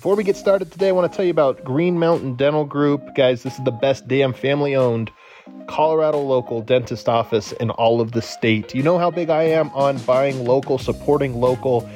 [0.00, 3.14] Before we get started today, I want to tell you about Green Mountain Dental Group.
[3.14, 5.10] Guys, this is the best damn family owned
[5.66, 8.74] Colorado local dentist office in all of the state.
[8.74, 11.86] You know how big I am on buying local, supporting local.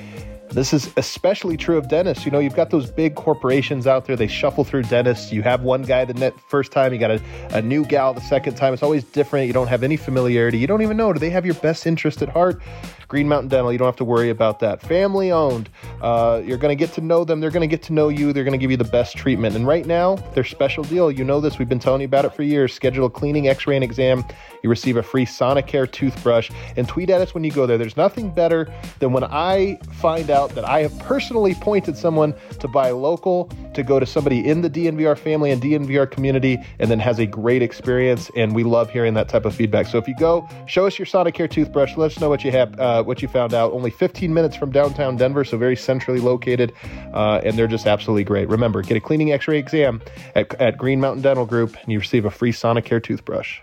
[0.55, 2.25] This is especially true of dentists.
[2.25, 5.33] You know, you've got those big corporations out there, they shuffle through dentists.
[5.33, 8.55] You have one guy the first time, you got a, a new gal the second
[8.55, 8.73] time.
[8.73, 9.49] It's always different.
[9.49, 10.59] You don't have any familiarity.
[10.59, 11.13] You don't even know.
[11.13, 12.63] Do they have your best interest at heart?
[13.09, 14.81] Green Mountain Dental, you don't have to worry about that.
[14.81, 15.69] Family owned.
[16.01, 17.41] Uh, you're going to get to know them.
[17.41, 18.33] They're going to get to know you.
[18.33, 19.55] They're going to give you the best treatment.
[19.55, 22.35] And right now, their special deal, you know this, we've been telling you about it
[22.35, 22.73] for years.
[22.73, 24.25] Schedule a cleaning, x ray, and exam.
[24.63, 26.51] You receive a free Sonicare toothbrush.
[26.77, 27.79] And tweet at us when you go there.
[27.79, 32.69] There's nothing better than when I find out that I have personally pointed someone to
[32.69, 36.99] buy local, to go to somebody in the DNVR family and DNVR community, and then
[36.99, 38.31] has a great experience.
[38.37, 39.87] And we love hearing that type of feedback.
[39.87, 41.97] So if you go, show us your Sonicare toothbrush.
[41.97, 42.79] Let us know what you have.
[42.79, 43.73] Uh, what you found out.
[43.73, 46.73] Only 15 minutes from downtown Denver, so very centrally located,
[47.13, 48.49] uh, and they're just absolutely great.
[48.49, 50.03] Remember, get a cleaning X-ray exam
[50.35, 53.61] at, at Green Mountain Dental Group, and you receive a free Sonicare toothbrush.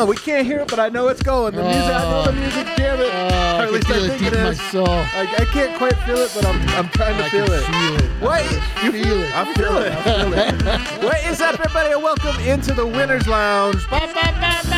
[0.00, 1.56] Oh, we can't hear it, but I know it's going.
[1.56, 2.66] The music, I know the music.
[2.68, 2.74] Oh.
[2.76, 3.10] Damn it!
[3.12, 4.60] Oh, I or at least can I feel it think deep it in my is.
[4.70, 4.88] soul.
[4.88, 7.64] I, I can't quite feel it, but I'm I'm trying to I feel can it.
[7.66, 8.22] feel it.
[8.22, 8.44] What?
[8.76, 9.34] I feel it.
[9.34, 9.92] I feel it.
[9.92, 11.02] I feel it.
[11.04, 11.90] what is up, everybody?
[11.94, 13.90] And welcome into the Winners Lounge.
[13.90, 14.77] Ba, ba, ba, ba.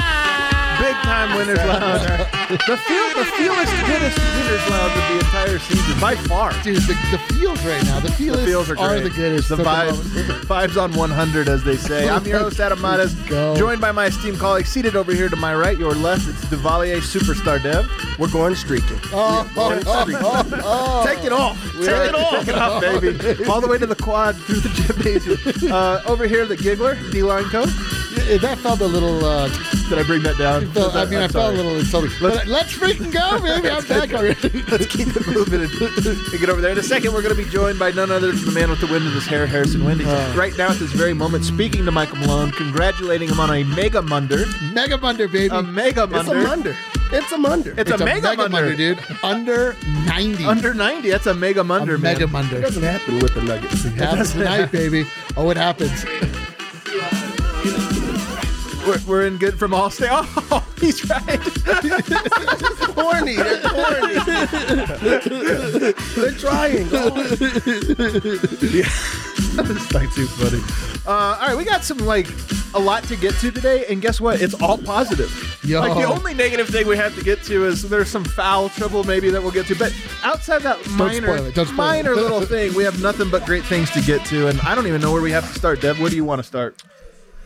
[0.90, 2.02] Big time Winners Lounge.
[2.02, 6.52] the feel, the feelest, goodest Winners Lounge of the entire season by far.
[6.64, 8.00] Dude, the, the feels right now.
[8.00, 9.04] The feels, The feels are great.
[9.04, 9.50] the goodest.
[9.50, 10.44] The vibes, moment.
[10.48, 12.08] vibes on 100, as they say.
[12.08, 15.54] I'm your host, Adam Mares, joined by my esteemed colleague, seated over here to my
[15.54, 17.88] right, your left, it's Duvalier Superstar Dev.
[18.18, 18.98] We're going streaking.
[19.12, 21.06] Oh, oh, oh, oh, oh.
[21.06, 21.56] Take it off.
[21.74, 22.38] Take it off.
[22.40, 23.44] Take it off, baby.
[23.48, 25.72] All the way to the quad through the gymnasium.
[25.72, 27.70] Uh, over here, the giggler, D-line coach.
[28.40, 29.24] That felt a little.
[29.24, 29.48] Uh,
[29.88, 30.70] Did I bring that down?
[30.80, 32.10] Felt, I mean, I I'm felt a little insulting.
[32.20, 33.68] But let's freaking go, baby.
[33.70, 34.48] I'm back already.
[34.70, 36.72] Let's keep it moving and, and get over there.
[36.72, 38.80] In a second, we're going to be joined by none other than the man with
[38.80, 40.04] the wind in his hair, Harrison Wendy.
[40.04, 40.34] Uh.
[40.36, 44.02] right now, at this very moment, speaking to Michael Malone, congratulating him on a mega
[44.02, 44.44] munder.
[44.72, 45.54] Mega Munder, baby.
[45.54, 46.42] A mega It's a munder.
[46.42, 46.76] munder.
[47.12, 47.74] It's a munder.
[47.76, 48.48] It's, a, mega, munder.
[48.48, 48.98] Munder, dude.
[49.24, 49.76] Under
[50.06, 50.44] 90.
[50.44, 51.10] Under 90.
[51.10, 52.12] That's a mega a munder, man.
[52.14, 52.60] mega It Munder.
[52.60, 53.84] doesn't happen with the Nuggets.
[53.84, 55.04] It happens tonight, baby.
[55.36, 56.04] Oh, it happens.
[58.86, 60.08] We're, we're in good from all stay.
[60.52, 61.38] Oh, he's right.
[62.96, 63.36] horny.
[63.36, 64.14] They're horny.
[66.16, 66.88] They're trying.
[69.58, 70.62] It's like too funny.
[71.06, 71.10] Uh,
[71.40, 72.26] all right, we got some like
[72.74, 74.40] a lot to get to today, and guess what?
[74.40, 75.30] It's all positive.
[75.64, 75.80] Yo.
[75.80, 79.04] Like the only negative thing we have to get to is there's some foul trouble
[79.04, 82.84] maybe that we'll get to, but outside that minor, don't spoil minor little thing, we
[82.84, 85.32] have nothing but great things to get to, and I don't even know where we
[85.32, 85.80] have to start.
[85.80, 86.82] Dev, where do you want to start?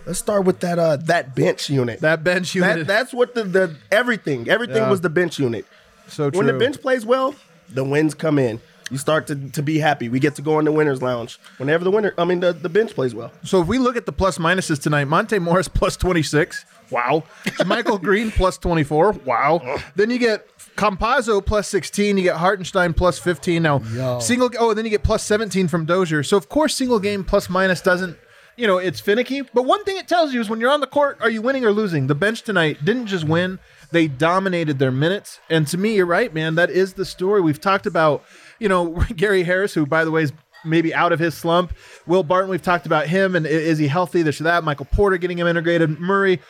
[0.06, 2.00] Let's start with that uh that bench unit.
[2.00, 2.78] That bench unit.
[2.78, 4.90] That, that's what the, the everything everything Yeah.
[4.90, 5.64] was the bench unit.
[6.08, 6.38] so true.
[6.38, 7.34] When the bench plays well,
[7.70, 8.60] the wins come in.
[8.90, 10.10] You start to, to be happy.
[10.10, 12.12] We get to go in the winners lounge whenever the winner.
[12.18, 13.32] I mean the, the bench plays well.
[13.42, 16.66] So if we look at the plus minuses tonight, Monte Morris plus 26.
[16.90, 17.24] Wow.
[17.64, 19.12] Michael Green plus 24.
[19.24, 19.80] Wow.
[19.96, 22.18] Then you get Campazzo plus 16.
[22.18, 23.62] You get Hartenstein plus 15.
[23.62, 24.18] Now, Yo.
[24.20, 26.22] single, oh, and then you get plus 17 from Dozier.
[26.22, 28.18] So, of course, single game plus minus doesn't,
[28.56, 29.42] you know, it's finicky.
[29.42, 31.64] But one thing it tells you is when you're on the court, are you winning
[31.64, 32.06] or losing?
[32.06, 33.58] The bench tonight didn't just win,
[33.90, 35.40] they dominated their minutes.
[35.50, 36.54] And to me, you're right, man.
[36.54, 37.40] That is the story.
[37.40, 38.24] We've talked about,
[38.58, 40.32] you know, Gary Harris, who, by the way, is
[40.64, 41.72] maybe out of his slump.
[42.06, 44.22] Will Barton, we've talked about him and is he healthy?
[44.22, 44.64] This or that.
[44.64, 46.00] Michael Porter getting him integrated.
[46.00, 46.40] Murray.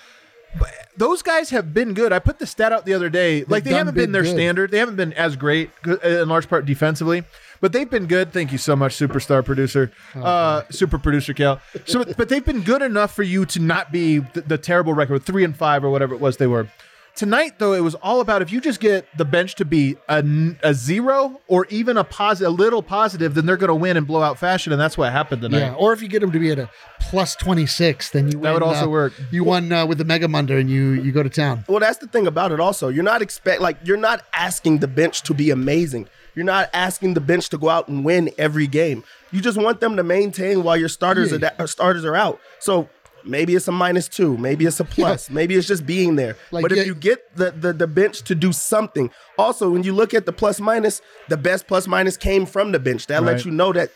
[0.59, 2.13] But those guys have been good.
[2.13, 3.45] I put the stat out the other day.
[3.45, 4.35] like they haven't been been their good.
[4.35, 4.71] standard.
[4.71, 5.71] They haven't been as great
[6.05, 7.25] in large part defensively,
[7.65, 8.31] but they've been good.
[8.31, 11.63] Thank you so much, superstar producer, Oh, uh, super producer Cal.
[11.87, 15.23] So, but they've been good enough for you to not be the, the terrible record,
[15.23, 16.69] three and five or whatever it was they were.
[17.15, 20.75] Tonight, though, it was all about if you just get the bench to be a
[20.75, 24.39] zero or even a positive, a little positive, then they're going to win in blowout
[24.39, 25.59] fashion, and that's what happened tonight.
[25.61, 26.69] Yeah, or if you get them to be at a
[27.01, 29.15] plus twenty six, then you win, would also uh, work.
[29.31, 31.65] You won uh, with the Mega Munder, and you you go to town.
[31.67, 32.61] Well, that's the thing about it.
[32.61, 36.09] Also, you're not expect like you're not asking the bench to be amazing.
[36.35, 39.05] You're not asking the bench to go out and win every game.
[39.33, 41.37] You just want them to maintain while your starters Yeah.
[41.37, 42.41] are da- starters are out.
[42.59, 42.89] So
[43.25, 46.37] maybe it's a minus two, maybe it's a plus, maybe it's just being there.
[46.51, 49.83] Like, but yeah- if you get the, the the bench to do something, also when
[49.83, 53.07] you look at the plus minus, the best plus minus came from the bench.
[53.07, 53.33] That Right.
[53.33, 53.91] lets you know that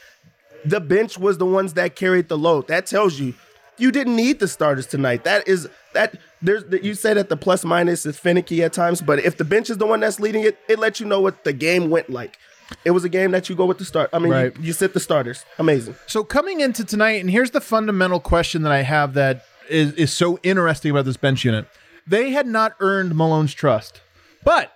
[0.64, 2.69] the bench was the ones that carried the load.
[2.69, 3.35] That tells you
[3.76, 5.25] you didn't need the starters tonight.
[5.25, 9.19] That is that there's you say that the plus minus is finicky at times, but
[9.20, 11.52] if the bench is the one that's leading it, it lets you know what the
[11.52, 12.38] game went like.
[12.85, 14.11] It was a game that you go with the start.
[14.12, 14.55] I mean, Right.
[14.58, 15.44] you, you sit the starters.
[15.58, 15.94] Amazing.
[16.06, 20.12] So coming into tonight, and here's the fundamental question that I have that is, is
[20.12, 21.67] so interesting about this bench unit.
[22.06, 24.02] They had not earned Malone's trust,
[24.44, 24.75] but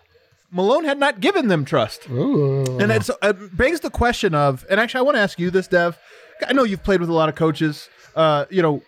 [0.50, 2.06] Malone had not given them trust.
[2.08, 5.68] And it's, it begs the question of, and actually, I want to ask you this,
[5.68, 5.98] Dev.
[6.46, 7.88] I know you've played with a lot of coaches.
[8.16, 8.82] Uh, you know,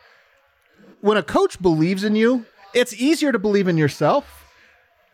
[1.00, 4.40] when a coach believes in you, it's easier to believe in yourself.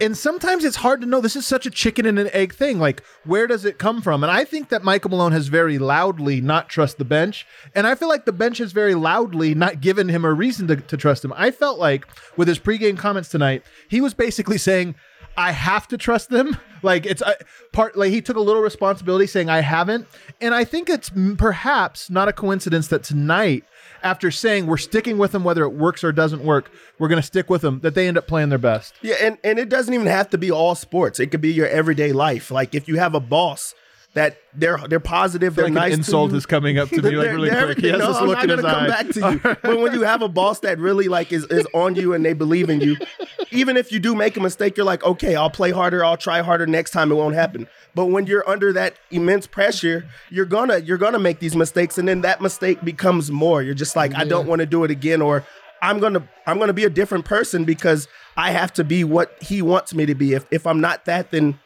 [0.01, 1.21] And sometimes it's hard to know.
[1.21, 2.79] This is such a chicken and an egg thing.
[2.79, 4.25] Like, where does it come from?
[4.25, 7.47] And I think that Michael Malone has very loudly not trust the bench.
[7.75, 10.77] And I feel like the bench has very loudly not given him a reason to,
[10.77, 11.35] to trust him.
[11.37, 12.07] I felt like
[12.39, 14.95] with his pregame comments tonight, he was basically saying,
[15.37, 16.57] I have to trust them.
[16.83, 17.37] Like it's a
[17.75, 20.09] part like he took a little responsibility saying I haven't.
[20.41, 23.65] And I think it's perhaps not a coincidence that tonight
[24.03, 27.27] after saying we're sticking with them whether it works or doesn't work, we're going to
[27.27, 28.95] stick with them that they end up playing their best.
[29.03, 31.21] Yeah, and, and it doesn't even have to be all sports.
[31.21, 32.51] It could be your everyday life.
[32.51, 33.75] Like if you have a boss
[34.15, 35.95] that they're they're positive, they're like an nice.
[35.95, 37.79] insult is coming up to me, like, really quick.
[37.79, 38.89] He has this no, look I'm not gonna come eye.
[38.89, 39.57] back to you.
[39.63, 42.33] but when you have a boss that really like is, is on you and they
[42.33, 42.97] believe in you,
[43.53, 46.41] even if you do make a mistake, you're like, okay, I'll play harder, I'll try
[46.41, 47.13] harder next time.
[47.13, 47.69] It won't happen.
[47.95, 52.09] But when you're under that immense pressure, you're gonna you're gonna make these mistakes, and
[52.09, 53.63] then that mistake becomes more.
[53.63, 55.45] You're just like, I don't want to do it again, or
[55.83, 59.63] I'm gonna I'm gonna be a different person because I have to be what he
[59.63, 60.35] wants me to be.
[60.35, 61.59] If if I'm not that, then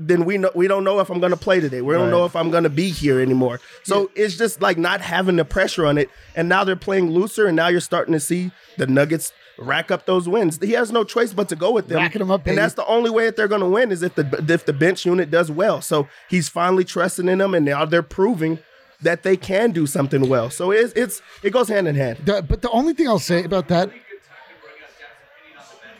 [0.00, 1.80] then we know we don't know if I'm gonna play today.
[1.82, 3.60] We don't know if I'm gonna be here anymore.
[3.84, 6.10] So it's just like not having the pressure on it.
[6.34, 10.04] And now they're playing looser, and now you're starting to see the Nuggets rack up
[10.04, 10.58] those wins.
[10.60, 11.98] He has no choice but to go with them.
[11.98, 12.50] Racking 'em up, baby.
[12.56, 15.06] and that's the only way that they're gonna win is if the if the bench
[15.06, 15.80] unit does well.
[15.80, 18.58] So he's finally trusting in them, and now they're proving
[19.02, 20.50] that they can do something well.
[20.50, 22.18] So it's it's it goes hand in hand.
[22.24, 23.90] The- but the only thing I'll say about that.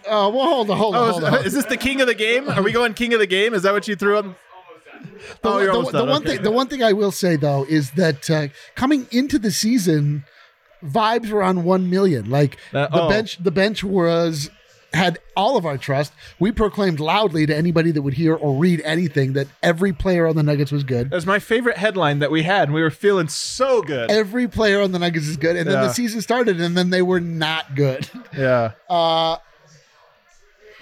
[0.09, 1.47] Oh, well, hold on, hold on, Oh, hold is, on.
[1.47, 2.49] is this the king of the game?
[2.49, 3.55] Are we going king of the game?
[3.55, 4.37] Is that what you threw on?
[5.43, 6.35] The, Oh, the- the one Okay.
[6.37, 10.25] thing, the one thing I will say though is that uh, coming into the season,
[10.85, 12.31] vibes were on one million.
[12.31, 13.09] Like Uh, the oh.
[13.09, 14.51] bench, the bench was
[14.93, 16.13] had all of our trust.
[16.39, 20.37] We proclaimed loudly to anybody that would hear or read anything that every player on
[20.37, 21.11] the Nuggets was good.
[21.11, 22.69] That was my favorite headline that we had.
[22.69, 24.09] and We were feeling so good.
[24.09, 27.03] Every player on the Nuggets is good, and then the season started, and then they
[27.03, 28.09] were not good.
[28.39, 28.73] Yeah.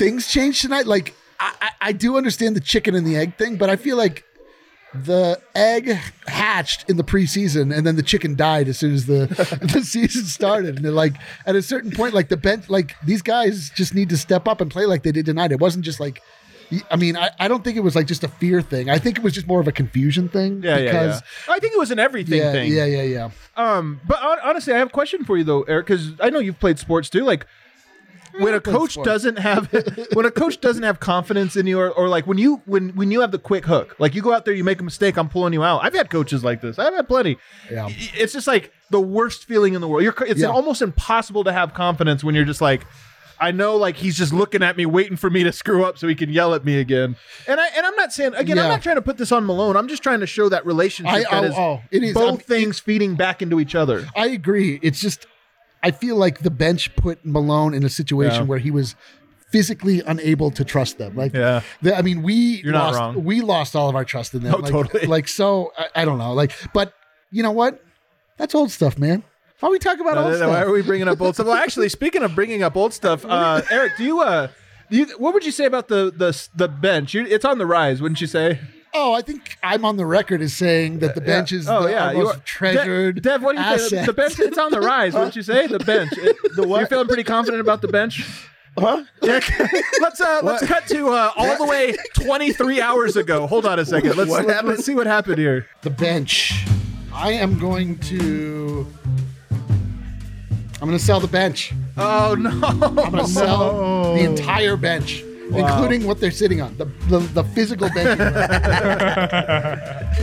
[0.02, 0.86] things changed tonight.
[0.86, 3.96] Like I, I, I do understand the chicken and the egg thing, but I feel
[3.96, 4.24] like
[4.94, 5.96] the egg
[6.26, 9.26] hatched in the preseason and then the chicken died as soon as the
[9.72, 10.76] the season started.
[10.76, 11.14] And they're like
[11.46, 14.60] at a certain point, like the bench, like these guys just need to step up
[14.60, 15.52] and play like they did tonight.
[15.52, 16.20] It wasn't just like.
[16.90, 18.88] I mean, I, I don't think it was like just a fear thing.
[18.88, 20.62] I think it was just more of a confusion thing.
[20.62, 21.54] Yeah, yeah, because, yeah.
[21.54, 22.72] I think it was an everything yeah, thing.
[22.72, 23.30] yeah, yeah, yeah.
[23.58, 26.38] Um, but hon- honestly, I have a question for you though, Eric, because I know
[26.38, 27.24] you've played sports too.
[27.24, 27.46] Like,
[28.38, 29.68] when a coach doesn't have
[30.12, 33.10] when a coach doesn't have confidence in you, or, or like when you when when
[33.10, 35.28] you have the quick hook, like you go out there, you make a mistake, I'm
[35.28, 35.84] pulling you out.
[35.84, 36.78] I've had coaches like this.
[36.78, 37.38] I've had plenty.
[37.70, 37.88] Yeah.
[37.90, 40.02] It's just like the worst feeling in the world.
[40.02, 40.48] You're, it's Yeah.
[40.48, 42.86] almost impossible to have confidence when you're just like.
[43.40, 46.06] I know, like he's just looking at me, waiting for me to screw up so
[46.06, 47.16] he can yell at me again.
[47.48, 49.76] And I and I'm not saying again, I'm not trying to put this on Malone.
[49.76, 52.14] I'm just trying to show that relationship I- that oh, is oh, it is.
[52.14, 54.06] both I'm- things feeding back into each other.
[54.14, 54.78] I agree.
[54.80, 55.26] It's just
[55.82, 58.46] I feel like the bench put Malone in a situation Yeah.
[58.48, 58.94] where he was
[59.50, 61.14] physically unable to trust them.
[61.16, 61.60] Like, Yeah.
[61.82, 63.24] the- I mean, we You're not lost, wrong.
[63.24, 64.54] we lost all of our trust in them.
[64.54, 65.06] Oh, like, totally.
[65.06, 66.32] Like, so I, I don't know.
[66.32, 66.94] Like, but
[67.30, 67.82] you know what?
[68.38, 69.24] That's old stuff, man.
[69.60, 70.50] Why we talk about No, old no, stuff?
[70.50, 71.46] Why are we bringing up old stuff?
[71.46, 74.48] Well, actually, speaking of bringing up old stuff, uh, Eric, do you, uh,
[74.90, 77.14] do you, what would you say about the the the bench?
[77.14, 78.58] You, it's on the rise, wouldn't you say?
[78.94, 81.90] Oh, I think I'm on the record as saying that the bench is Oh the,
[81.90, 83.16] yeah, most are- treasured.
[83.16, 83.96] Dev, Dev, what do you say?
[83.98, 84.06] asset.
[84.06, 85.66] The bench, it's on the rise, wouldn't you say?
[85.66, 86.12] The bench.
[86.16, 88.26] It- You're feeling pretty confident about the bench.
[88.78, 89.04] Huh?
[89.22, 89.40] Yeah,
[90.00, 93.46] let's uh, let's cut to uh, all the way 23 hours ago.
[93.46, 94.16] Hold on a second.
[94.16, 94.78] Let's What let, happened?
[94.78, 95.66] us see what happened here.
[95.82, 96.64] the bench.
[97.12, 98.86] I am going to.
[100.80, 101.72] I'm going to sell the bench.
[101.98, 102.48] Oh no!
[102.62, 107.44] I'm going to sell the entire bench, including what they're sitting on, the the, the
[107.44, 108.20] physical bench.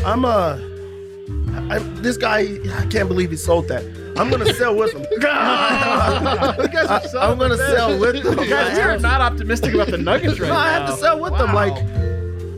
[0.06, 0.58] I'm uh,
[2.02, 3.84] this guy, I can't believe he sold that.
[4.18, 5.06] I'm gonna sell with him.
[5.22, 8.36] I, am gonna sell with them.
[8.36, 10.60] Guys, we are not optimistic about the Nuggets right no, now.
[10.60, 11.54] I have to sell with them.
[11.54, 11.74] Like,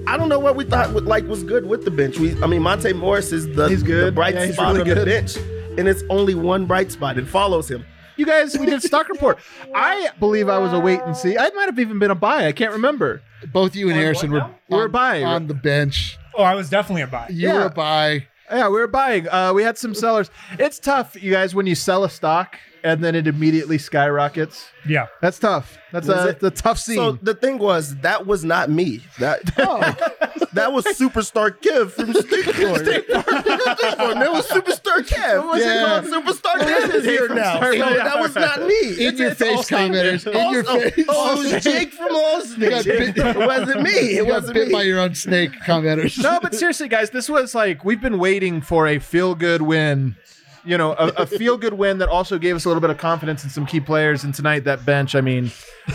[0.07, 2.17] I don't know what we thought like was good with the bench.
[2.19, 4.07] We, I mean, Monte Morris is the, He's good.
[4.07, 5.05] the bright Yeah, he's spot really on the good.
[5.05, 5.37] bench,
[5.77, 7.17] and it's only one bright spot.
[7.17, 7.85] It follows him.
[8.17, 9.39] You guys, we did stock report.
[9.75, 11.37] I believe I was a wait and see.
[11.37, 12.47] I might have even been a buy.
[12.47, 13.21] I can't remember.
[13.51, 15.25] Both you and Harrison were We were on, buying.
[15.25, 16.17] on the bench.
[16.35, 17.27] Oh, I was definitely a buy.
[17.29, 17.53] You Yeah.
[17.55, 18.27] were a buy.
[18.51, 19.27] Yeah, we were buying.
[19.29, 20.29] Uh, we had some sellers.
[20.59, 24.67] It's tough, you guys, when you sell a stock and then it immediately skyrockets.
[24.87, 25.07] Yeah.
[25.21, 25.77] That's tough.
[25.91, 26.39] That's Was a, it?
[26.39, 26.95] the tough scene.
[26.95, 29.01] So the thing was, that was not me.
[29.19, 29.43] That
[30.53, 32.75] that was Superstar Kev from State Farm.
[32.83, 34.19] State Farm.
[34.19, 35.47] That was Superstar Kev.
[35.47, 35.85] was it Yeah.
[36.01, 36.05] called?
[36.05, 37.59] Superstar Kev is here now.
[37.59, 39.05] So that was not me.
[39.05, 40.25] In your face commenters.
[40.25, 41.05] In your Oh, face.
[41.09, 42.61] oh, it was Jake from Austin.
[42.61, 43.91] You It wasn't me.
[44.17, 44.73] It wasn't bit me.
[44.73, 46.21] by your own snake commenters.
[46.21, 50.15] no, but seriously, guys, this was like we've been waiting for a feel good win.
[50.63, 52.97] You know, a, a feel good win that also gave us a little bit of
[52.97, 54.23] confidence in some key players.
[54.23, 55.51] And tonight, that bench, I mean,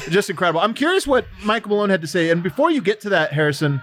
[0.08, 0.60] just incredible.
[0.60, 2.30] I'm curious what Michael Malone had to say.
[2.30, 3.80] And before you get to that, Harrison,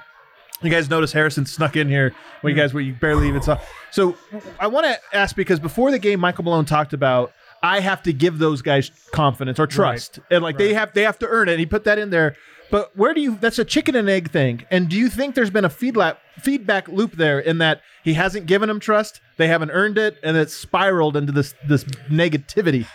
[0.61, 3.59] you guys notice Harrison snuck in here when you guys were you barely even saw.
[3.91, 4.17] So
[4.59, 8.13] I want to ask because before the game, Michael Malone talked about I have to
[8.13, 11.53] give those guys confidence or trust, and like they have they have to earn it.
[11.53, 12.35] And he put that in there.
[12.73, 13.37] But where do you?
[13.39, 14.65] That's a chicken and egg thing.
[14.71, 18.47] And do you think there's been a feedback feedback loop there in that he hasn't
[18.47, 22.87] given them trust, they haven't earned it, and it's spiraled into this this negativity?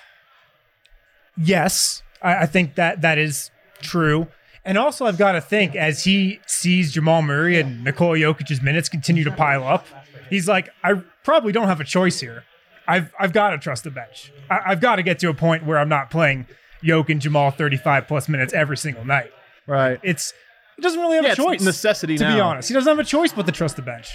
[1.37, 4.27] Yes, I, I think that that is true.
[4.65, 8.89] And also, I've got to think as he sees Jamal Murray and Nikola Jokic's minutes
[8.89, 9.87] continue to pile up,
[10.29, 12.43] he's like, I probably don't have a choice here.
[12.89, 14.33] I've I've got to trust the bench.
[14.51, 16.49] I, I've got to get to a point where I'm not playing
[16.83, 19.31] Jokic and Jamal 35 plus minutes every single night.
[19.69, 20.01] Right.
[20.03, 20.33] It's
[20.77, 21.61] he doesn't really have Yeah, a it's choice.
[21.63, 22.69] necessity to be honest.
[22.69, 24.09] He doesn't have a choice but to trust the bench.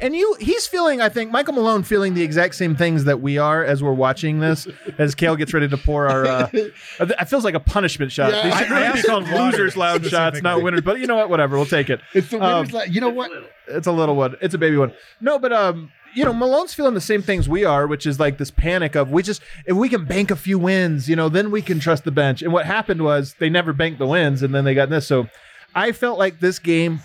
[0.00, 3.38] And you, he's feeling, I think, Michael Malone feeling the exact same things that we
[3.38, 4.66] are as we're watching this,
[4.98, 6.26] as Kale gets ready to pour our.
[6.26, 8.32] Uh, it feels like a punishment shot.
[8.32, 10.80] Yeah, These should I- I really be called losers' loud shots, not winners.
[10.80, 11.30] But you know what?
[11.30, 11.56] Whatever.
[11.56, 12.00] We'll take it.
[12.12, 13.30] It's the Um, winner's la- You know what?
[13.68, 14.34] It's a little one.
[14.40, 14.92] It's a baby one.
[15.20, 18.38] No, but um, you know, Malone's feeling the same things we are, which is like
[18.38, 21.50] this panic of we just if we can bank a few wins, you know, then
[21.50, 22.42] we can trust the bench.
[22.42, 25.06] And what happened was they never banked the wins, and then they got this.
[25.06, 25.28] So
[25.74, 27.00] I felt like this game.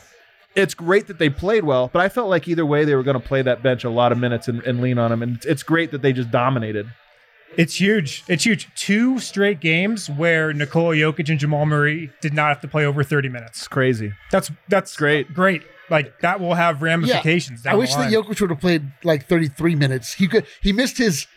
[0.56, 3.20] It's great that they played well, but I felt like either way they were going
[3.22, 5.22] to play that bench a lot of minutes and, and lean on them.
[5.22, 6.88] And it's- it's great that they just dominated.
[7.56, 8.24] It's huge.
[8.28, 8.68] It's huge.
[8.76, 13.04] Two straight games where Nikola Jokic and Jamal Murray did not have to play over
[13.04, 13.60] 30 minutes.
[13.60, 14.14] It's crazy.
[14.32, 15.34] That's that's great.
[15.36, 15.62] Great.
[15.90, 16.86] Like that will have Yeah.
[16.86, 17.66] ramifications.
[17.66, 18.12] I wish that line.
[18.14, 20.14] Jokic would have played like 33 minutes.
[20.14, 20.46] He could.
[20.62, 21.28] He missed his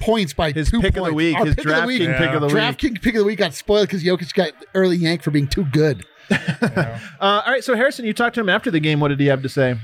[0.00, 2.30] points by His two pick of the week, Our his pick draft week- king pick
[2.30, 2.52] of the week.
[2.54, 5.46] Draft king pick of the week got spoiled because Jokic got early yank for being
[5.46, 6.04] too good.
[6.32, 8.98] Uh, all right, so Harrison, you talked to him after the game.
[9.00, 9.76] What did he have to say?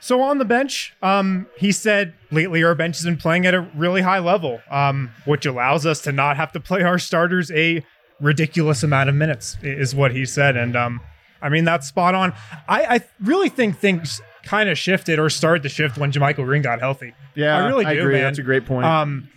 [0.00, 3.62] So on the bench, um, he said lately our bench has been playing at a
[3.74, 7.84] really high level, um, which allows us to not have to play our starters a
[8.20, 10.56] ridiculous amount of minutes, is what he said.
[10.56, 11.00] And um,
[11.42, 12.32] I mean that's spot on.
[12.68, 16.62] I, I really think things kind of shifted or started to shift when JaMychal Green
[16.62, 17.14] got healthy.
[17.34, 18.14] Yeah, I really do, I agree.
[18.14, 18.22] man.
[18.24, 18.86] That's a great point.
[18.86, 19.28] Um,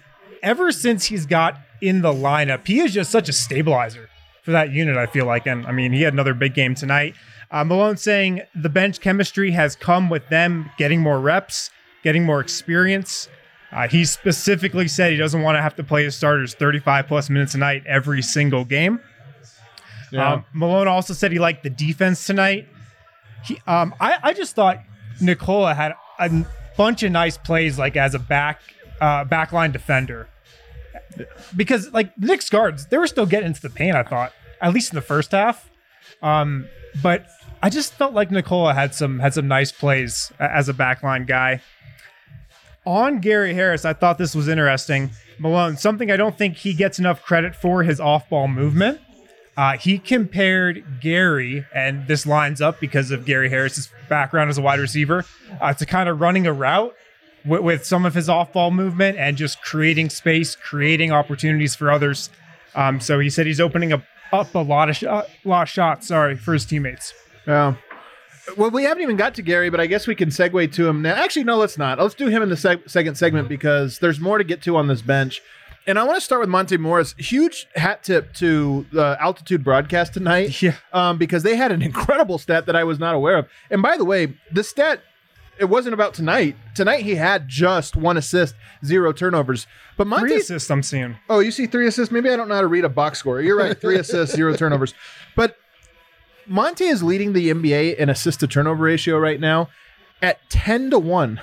[0.43, 4.09] ever since he's got in the lineup, he is just such a stabilizer
[4.43, 4.97] for that unit.
[4.97, 7.15] I feel like, and I mean, he had another big game tonight.
[7.51, 11.71] Uh, Malone saying the bench chemistry has come with them getting more reps,
[12.03, 13.27] getting more experience.
[13.71, 17.29] Uh, he specifically said he doesn't want to have to play his starters 35 plus
[17.29, 18.99] minutes a night every single game.
[20.11, 20.33] Yeah.
[20.33, 22.67] Um, Malone also said he liked the defense tonight.
[23.45, 24.79] He, um, I, I just thought
[25.21, 26.45] Nikola had a
[26.77, 28.61] bunch of nice plays, like as a back
[29.01, 30.27] uh, backline defender.
[31.55, 33.95] Because like Knicks guards, they were still getting into the paint.
[33.95, 35.69] I thought, at least in the first half.
[36.21, 36.67] Um,
[37.01, 37.27] but
[37.61, 41.61] I just felt like Nikola had some had some nice plays as a backline guy.
[42.85, 45.11] On Gary Harris, I thought this was interesting.
[45.37, 48.99] Malone, something I don't think he gets enough credit for his off-ball movement.
[49.59, 54.61] Uh, he compared Gary, and this lines up because of Gary Harris's background as a
[54.61, 55.25] wide receiver,
[55.59, 56.95] uh, to kind of running a route
[57.43, 61.91] with, with some of his off ball movement and just creating space, creating opportunities for
[61.91, 62.29] others.
[62.73, 66.07] Um, so he said he's opening up, up a lot of shot, lot of shots.
[66.07, 67.13] Sorry for his teammates.
[67.45, 67.75] Yeah.
[68.55, 71.01] Well, we haven't even got to Gary, but I guess we can segue to him
[71.01, 71.15] now.
[71.15, 71.99] Actually, no, let's not.
[71.99, 74.87] Let's do him in the seg- second segment because there's more to get to on
[74.87, 75.41] this bench.
[75.87, 77.15] And I want to start with Monte Morris.
[77.17, 80.61] Huge hat tip to the Altitude broadcast tonight.
[80.61, 80.75] Yeah.
[80.93, 83.47] Um, because they had an incredible stat that I was not aware of.
[83.71, 85.01] And by the way, the stat
[85.57, 86.55] it wasn't about tonight.
[86.73, 88.55] Tonight he had just one assist,
[88.85, 89.67] zero turnovers.
[89.97, 91.17] But Monte, Three assists I'm seeing.
[91.29, 92.11] oh, you see three assists.
[92.13, 93.41] Maybe I don't know how to read a box score.
[93.41, 94.93] You're right, three assists, zero turnovers.
[95.35, 95.57] But
[96.47, 99.69] Monte is leading the NBA in assist to turnover ratio right now
[100.21, 101.41] at ten to one.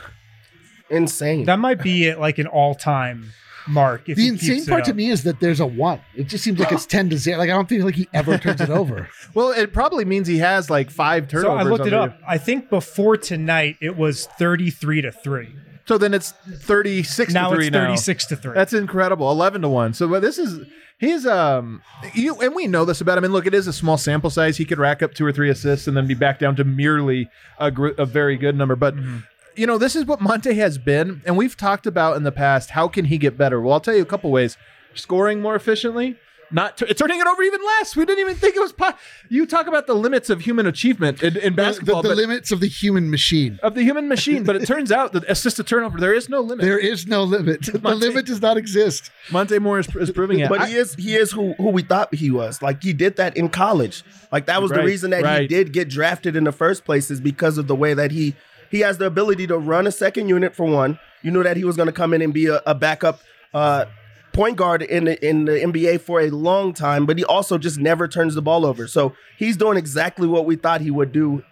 [0.89, 1.45] Insane.
[1.45, 3.33] That might be at like an all-time
[3.69, 4.09] mark.
[4.09, 6.01] If the he insane keeps it part to me is that there's a one.
[6.15, 7.39] It just seems like it's ten to zero.
[7.39, 9.09] Like I don't think like he ever turns it over.
[9.35, 11.67] Well, it probably means he has like five So turnovers.
[11.67, 12.19] I looked on it the- up.
[12.27, 15.55] I think before tonight it was 33 to 3.
[15.85, 17.85] So then it's 36 Now to 3 it's now.
[17.87, 18.55] 36 to 3.
[18.55, 19.31] That's incredible.
[19.31, 19.95] 11 to 1.
[19.95, 20.67] So but this is
[20.99, 21.83] he's um
[22.15, 23.25] you and we know this about him.
[23.25, 24.57] And look, it is a small sample size.
[24.57, 27.29] He could rack up two or three assists and then be back down to merely
[27.59, 28.75] a, gr- a very good number.
[28.77, 29.19] But Mm-hmm.
[29.57, 32.71] You know, this is what Monte has been, and we've talked about in the past.
[32.71, 33.61] How can he get better?
[33.61, 34.57] Well, I'll tell you a couple ways:
[34.95, 36.17] scoring more efficiently,
[36.51, 37.97] not t- turning it over even less.
[37.97, 38.73] We didn't even think it was.
[38.73, 38.93] Po-
[39.31, 42.53] you talk about the limits of human achievement in, in The, basketball, the but- limits
[42.53, 43.59] of the human machine.
[43.63, 44.45] of the human machine.
[44.45, 46.63] But it turns out that assist to turnover, there is no limit.
[46.65, 47.63] There is no limit.
[47.73, 49.11] The limit does not exist.
[49.33, 50.49] Monte Morris, is proving it.
[50.51, 52.61] But I- he is he is who who we thought he was.
[52.61, 54.05] Like he did that in college.
[54.31, 57.11] Like that was Right, the reason that he did get drafted in the first place
[57.11, 58.35] is because of the way that he
[58.71, 60.99] he has the ability to run a second unit for one.
[61.23, 63.21] You knew that he was going to come in and be a, a backup
[63.55, 63.87] uh,
[64.33, 67.79] point guard in the, in the NBA for a long time, but he also just
[67.79, 68.87] never turns the ball over.
[68.87, 71.43] So he's doing exactly what we thought he would do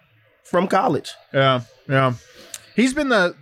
[0.43, 1.11] from college.
[1.33, 2.13] Yeah, yeah.
[2.75, 3.35] He's been the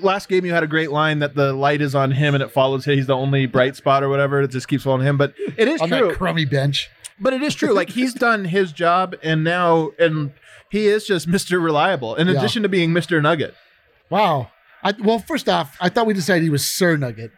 [0.00, 0.44] last game.
[0.46, 2.94] You had a great line that the light is on him and it follows him.
[2.96, 4.40] He's the only bright spot or whatever.
[4.40, 5.16] It just keeps following him.
[5.18, 6.08] But it is On true.
[6.08, 6.88] that crummy bench.
[7.20, 7.72] but it is true.
[7.74, 10.32] Like he's done his job, and now and
[10.72, 12.16] he is just Mister Reliable.
[12.16, 12.38] In Yeah.
[12.38, 13.54] addition to being Mister Nugget.
[14.10, 14.50] Wow.
[14.82, 17.30] I, well, first off, I thought we decided he was Sir Nugget.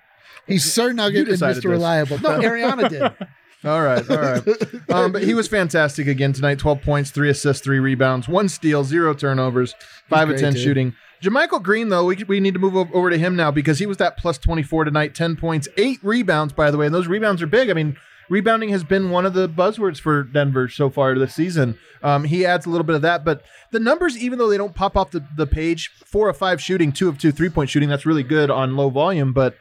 [0.46, 1.54] He's Sir Nugget and Mr.
[1.56, 1.64] this.
[1.66, 2.18] Reliable.
[2.20, 3.02] No, Ariana did.
[3.64, 4.42] All right, all right.
[4.90, 6.58] Um, but he was fantastic again tonight.
[6.58, 9.74] Twelve points, three assists, three rebounds, one steal, zero turnovers,
[10.06, 10.62] five of ten dude.
[10.62, 10.94] shooting.
[11.22, 13.96] JaMychal Green, though, we, we need to move over to him now because he was
[13.96, 16.84] that plus 24 tonight, 10 points, eight rebounds, by the way.
[16.84, 17.70] And those rebounds are big.
[17.70, 17.96] I mean,
[18.28, 21.78] rebounding has been one of the buzzwords for Denver so far this season.
[22.02, 23.24] Um, he adds a little bit of that.
[23.24, 26.60] But the numbers, even though they don't pop off the, the page, four of five
[26.60, 29.32] shooting, two of two three point shooting, that's really good on low volume.
[29.32, 29.56] But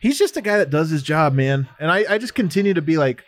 [0.00, 1.68] he's just a guy that does his job, man.
[1.78, 3.24] And I, I just continue to be like,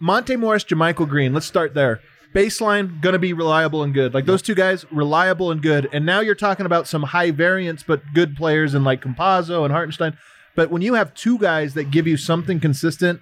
[0.00, 1.34] Monte Morris, JaMychal Green.
[1.34, 2.00] Let's start there.
[2.34, 4.14] Baseline gonna be reliable and good.
[4.14, 5.88] Like those two guys, reliable and good.
[5.92, 9.72] And now you're talking about some high variance but good players in like Campazzo and
[9.72, 10.16] Hartenstein.
[10.54, 13.20] But when you have two guys that give you something consistent,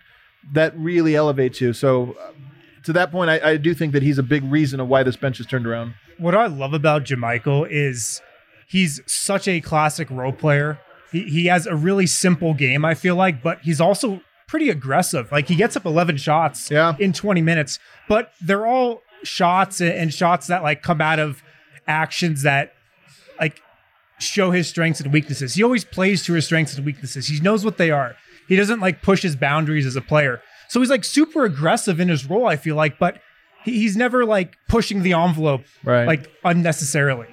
[0.52, 1.72] that really elevates you.
[1.72, 2.32] So uh,
[2.84, 5.16] to that point, I, I do think that he's a big reason of why this
[5.16, 5.94] bench has turned around.
[6.18, 8.20] what I love about JaMychal is
[8.66, 10.78] he's such a classic role player.
[11.12, 15.30] He, he has a really simple game, I feel like, but he's also pretty aggressive.
[15.32, 16.94] Like he gets up 11 shots Yeah.
[16.98, 21.42] in 20 minutes, but they're all shots and, and shots that like come out of
[21.87, 22.72] actions that
[23.40, 23.61] like
[24.18, 25.54] show his strengths and weaknesses.
[25.54, 27.26] He always plays to his strengths and weaknesses.
[27.28, 28.16] He knows what they are.
[28.48, 30.40] He doesn't like push his boundaries as a player.
[30.68, 33.20] So he's like super aggressive in his role, I feel like, but
[33.64, 36.06] he's never like pushing the envelope Right.
[36.06, 37.26] like unnecessarily.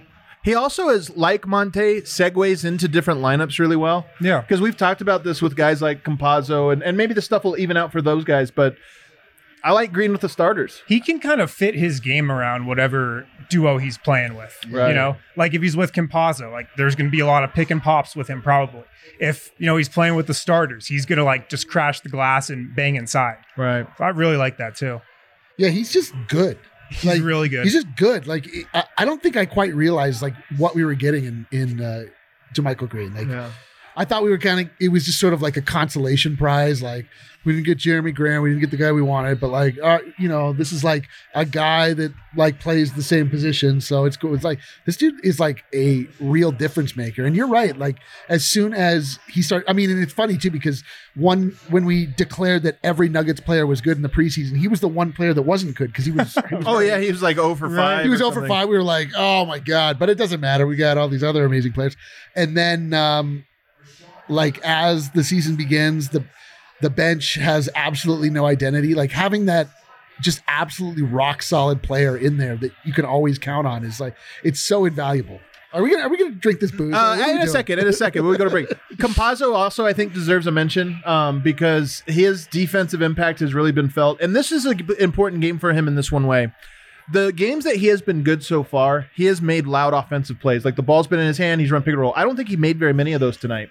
[0.44, 4.06] He also is like Monte, segues into different lineups really well.
[4.22, 4.42] Yeah.
[4.42, 7.58] Because we've talked about this with guys like Campazzo, and, and maybe the stuff will
[7.58, 8.76] even out for those guys, but
[9.66, 10.84] I like Green with the starters.
[10.88, 14.56] He can kind of fit his game around whatever duo he's playing with.
[14.70, 14.90] Right.
[14.90, 17.52] You know, like if he's with Campazzo, like there's going to be a lot of
[17.52, 18.84] pick and pops with him probably.
[19.20, 22.10] If, you know, he's playing with the starters, he's going to like just crash the
[22.10, 23.38] glass and bang inside.
[23.58, 23.88] Right.
[24.00, 25.02] I really like that too.
[25.58, 26.60] Yeah, he's just good.
[26.92, 27.64] He's like, really good.
[27.64, 28.28] He's just good.
[28.28, 31.82] Like I, I don't think I quite realized like what we were getting in in
[31.82, 32.04] uh,
[32.54, 33.16] JaMychal Green.
[33.16, 33.50] Like Yeah.
[33.98, 36.82] I thought we were kind of it was just sort of like a consolation prize.
[36.82, 37.06] Like
[37.46, 40.00] we didn't get Jerami Grant, we didn't get the guy we wanted, but like uh,
[40.18, 44.18] you know this is like a guy that like plays the same position, so it's
[44.18, 44.34] cool.
[44.34, 47.24] It's like this dude is like a real difference maker.
[47.24, 47.78] And you're right.
[47.78, 47.98] Like
[48.30, 50.84] as soon as he started, I mean, and it's funny too because
[51.16, 54.82] one when we declared that every Nuggets player was good in the preseason, he was
[54.82, 56.34] the one player that wasn't good because he was.
[56.50, 57.00] He was Oh, yeah.
[57.00, 58.04] He was like 0 for 5.
[58.04, 58.68] he was or over five.
[58.68, 60.66] We were like, oh my god, but it doesn't matter.
[60.68, 61.96] We got all these other amazing players,
[62.36, 63.46] and then um,
[64.30, 66.24] like as the season begins, the
[66.82, 68.94] the bench has absolutely no identity.
[68.94, 69.70] Like having that
[70.22, 74.16] just absolutely rock solid player in there that you can always count on is like
[74.44, 75.40] it's so invaluable.
[75.74, 76.94] Are we gonna are we gonna drink this booze?
[76.94, 77.48] Uh, What are we in a doing?
[77.50, 78.68] second, in a second, we're gonna break.
[78.94, 83.90] Campazzo also, I think, deserves a mention um, because his defensive impact has really been
[83.90, 86.54] felt, and this is an important game for him in this one way.
[87.12, 90.64] The games that he has been good so far, he has made loud offensive plays.
[90.64, 92.14] Like the ball's been in his hand, he's run pick and roll.
[92.16, 93.70] I don't think he made very many of those tonight,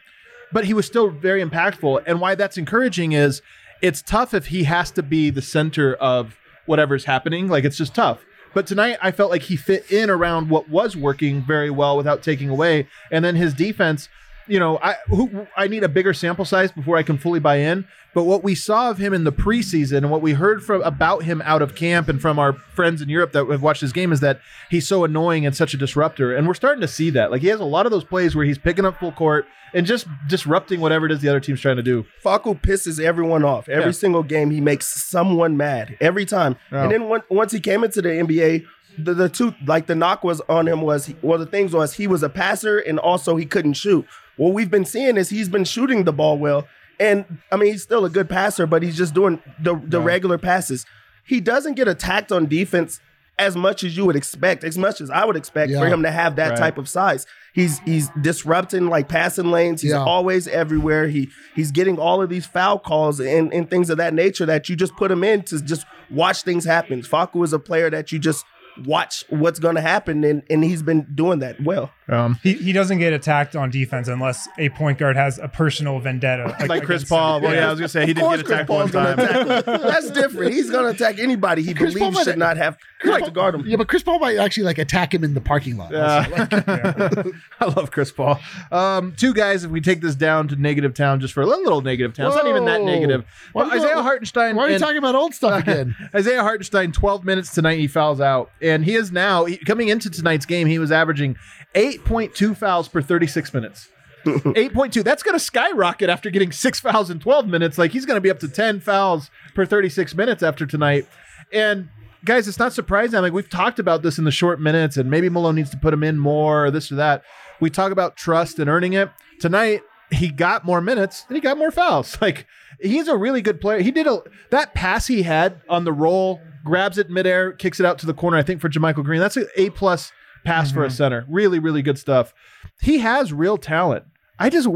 [0.55, 2.05] but he was still very impactful.
[2.07, 3.43] And why that's encouraging is
[3.83, 7.49] it's tough if he has to be the center of whatever's happening.
[7.49, 8.25] Like it's just tough.
[8.55, 12.23] But tonight, I felt like he fit in around what was working very well without
[12.23, 12.87] taking away.
[13.11, 14.09] And then his defense,
[14.46, 17.57] you know, I who, I need a bigger sample size before I can fully buy
[17.57, 17.87] in.
[18.14, 21.24] But what we saw of him in the preseason and what we heard from about
[21.24, 24.12] him out of camp and from our friends in Europe that have watched his game
[24.12, 26.33] is that he's so annoying and such a disruptor.
[26.35, 27.33] And we're starting to see that.
[27.33, 29.85] Like he has a lot of those plays where he's picking up full court and
[29.85, 32.07] just disrupting whatever it is the other team's trying to do.
[32.24, 33.68] Facu pisses everyone off.
[33.68, 33.90] Every Yeah.
[33.90, 36.54] single game, he makes someone mad every time.
[36.70, 36.85] Yeah.
[36.85, 38.64] And then when, once he came into the NBA,
[38.96, 42.07] the, the two like the knock was on him was well the things was he
[42.07, 44.07] was a passer and also he couldn't shoot.
[44.37, 46.66] What we've been seeing is he's been shooting the ball well,
[46.99, 50.38] and I mean he's still a good passer, but he's just doing the the regular
[50.38, 50.87] passes.
[51.25, 53.01] He doesn't get attacked on defense
[53.37, 56.11] as much as you would expect, as much as I would expect for him to
[56.11, 56.59] have that Right.
[56.59, 57.27] type of size.
[57.53, 59.83] He's he's disrupting like passing lanes.
[59.83, 60.05] He's Yeah.
[60.05, 61.09] always everywhere.
[61.09, 64.68] He he's getting all of these foul calls and, and things of that nature that
[64.68, 67.03] you just put him in to just watch things happen.
[67.03, 68.44] Facu is a player that you just
[68.85, 71.91] watch what's going to happen, and and he's been doing that well.
[72.07, 76.01] Um, He, he doesn't get attacked on defense unless a point guard has a personal
[76.01, 76.55] vendetta.
[76.61, 77.17] ag- like Chris against him.
[77.19, 77.41] Paul.
[77.41, 78.91] Well, yeah, I was gonna say he Of didn't course, get Chris attacked one Paul's
[78.91, 79.59] gonna time.
[79.59, 79.65] attack.
[79.83, 80.53] That's different.
[80.53, 83.55] He's going to attack anybody he Chris believes might- should not have right to guard
[83.55, 83.65] him.
[83.67, 85.93] Yeah, but Chris Paul might actually like attack him in the parking lot.
[85.95, 87.23] Yeah,
[87.61, 88.39] I love Chris Paul.
[88.71, 91.63] Um, two guys, if we take this down to negative town just for a little,
[91.65, 93.25] little negative town, it's not even that negative.
[93.53, 94.57] Why Well, we go- Isaiah Hartenstein.
[94.57, 95.97] Why are you and- talking about old stuff again?
[96.15, 98.51] Isaiah Hartenstein, 12 minutes tonight, he fouls out.
[98.64, 101.37] And he is now, he, coming into tonight's game, he was averaging
[101.74, 103.88] 8.2 fouls per 36 minutes.
[104.24, 105.05] 8.2.
[105.05, 107.77] That's going to skyrocket after getting six fouls in 12 minutes.
[107.77, 111.07] Like he's going to be up to 10 fouls per 36 minutes after tonight.
[111.53, 111.90] And
[112.24, 113.20] guys, it's not surprising.
[113.20, 115.92] Like we've talked about this in the short minutes, and maybe Malone needs to put
[115.92, 117.22] him in more or this or that.
[117.61, 119.11] We talk about trust and earning it.
[119.40, 122.16] Tonight, he got more minutes and he got more fouls.
[122.24, 122.46] Like
[122.81, 123.81] he's a really good player.
[123.81, 127.87] He did a that pass he had on the roll, grabs it midair, kicks it
[127.87, 128.37] out to the corner.
[128.37, 130.12] I think for JaMychal Green, that's an A plus
[130.44, 130.96] pass for a mm-hmm.
[130.96, 131.27] center.
[131.29, 132.35] Really, really good stuff.
[132.81, 134.05] He has real talent.
[134.38, 134.68] I just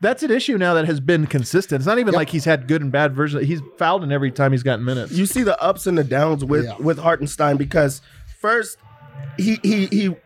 [0.00, 1.80] that's an issue now that has been consistent.
[1.80, 3.46] It's not even like he's had good and bad versions.
[3.46, 5.12] He's fouled in every time he's gotten minutes.
[5.12, 6.76] you see the ups and the downs with Yeah.
[6.78, 8.00] with Hartenstein because
[8.40, 8.78] first
[9.36, 10.16] he he he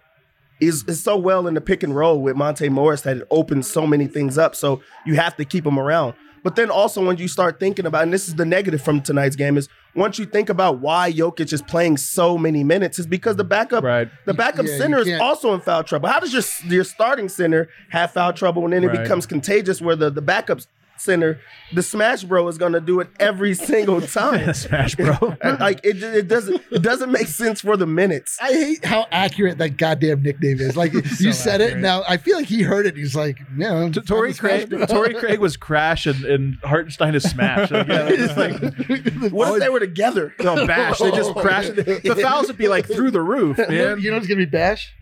[0.60, 3.70] is, is so well in the pick and roll with Monte Morris that it opens
[3.70, 4.54] so many things up.
[4.54, 6.14] So you have to keep him around.
[6.44, 9.34] But then also when you start thinking about, and this is the negative from tonight's
[9.34, 13.36] game, is once you think about why Jokic is playing so many minutes, is because
[13.36, 14.08] the backup Right.
[14.26, 16.08] the backup Yeah, center is also in foul trouble.
[16.10, 19.02] How does your your starting center have foul trouble and then it Right.
[19.02, 20.60] becomes contagious where the, the backup
[21.04, 21.40] center,
[21.72, 24.52] the smash bro is gonna do it every single time.
[24.54, 25.16] Smash, bro.
[25.60, 28.38] like it, it doesn't it doesn't make sense for the minutes.
[28.40, 30.76] I hate how accurate that goddamn nickname is.
[30.76, 32.96] Like you said it, now I feel like he heard it.
[32.96, 37.70] He's like, yeah, T- Torrey Craig, Torrey Craig was crash and, and Hartenstein is smash.
[37.70, 40.34] Like, yeah, it's like What if they were together?
[40.40, 40.98] no bash.
[40.98, 41.34] They just oh.
[41.34, 41.66] crash.
[41.68, 44.12] The fouls would be like through the roof, you know man.
[44.14, 44.94] what's gonna be Bash?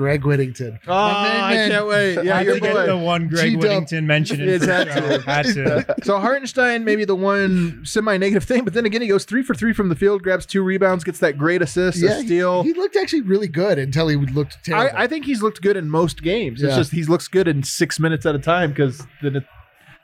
[0.00, 0.78] Greg Whittington.
[0.86, 2.14] Oh, I can't wait.
[2.24, 3.62] Yeah, I your had to get the one Greg G-Dub.
[3.62, 4.40] Whittington mentioned.
[4.40, 5.20] It's in had to.
[5.20, 5.94] Had to.
[6.04, 9.74] So Hartenstein, maybe the one semi-negative thing, but then again, he goes three for three
[9.74, 12.62] from the field, grabs two rebounds, gets that great assist, Yeah, a he- steal.
[12.62, 14.96] He, looked actually really good until he looked terrible.
[14.96, 16.62] I, I think he's looked good in most games.
[16.62, 16.76] It's Yeah.
[16.78, 19.44] just he looks good in six minutes at a time because then it,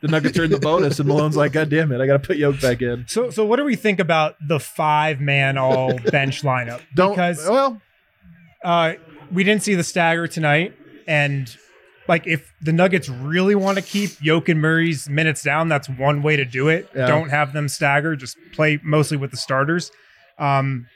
[0.03, 2.37] the Nuggets earn the bonus, and Malone's like, God damn it, I got to put
[2.37, 3.07] Yoke back in.
[3.09, 6.83] So, so what do we think about the five man all bench lineup?
[6.95, 7.81] Don't because well,
[8.63, 8.93] uh,
[9.33, 10.75] we didn't see the stagger tonight,
[11.07, 11.55] and
[12.09, 16.23] like if the Nuggets really want to keep Yoke and Murray's minutes down, that's one
[16.23, 16.89] way to do it.
[16.95, 17.07] Yeah.
[17.07, 19.91] Don't have them stagger; just play mostly with the starters.
[20.39, 20.87] Um,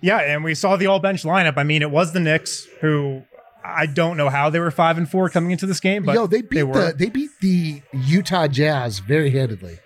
[0.00, 1.54] yeah, and we saw the all bench lineup.
[1.56, 3.22] I mean, it was the Knicks who.
[3.68, 6.28] I don't know how they were five and four coming into this game, but Yo,
[6.28, 6.92] they beat were.
[6.92, 9.78] the they beat the Utah Jazz very handedly.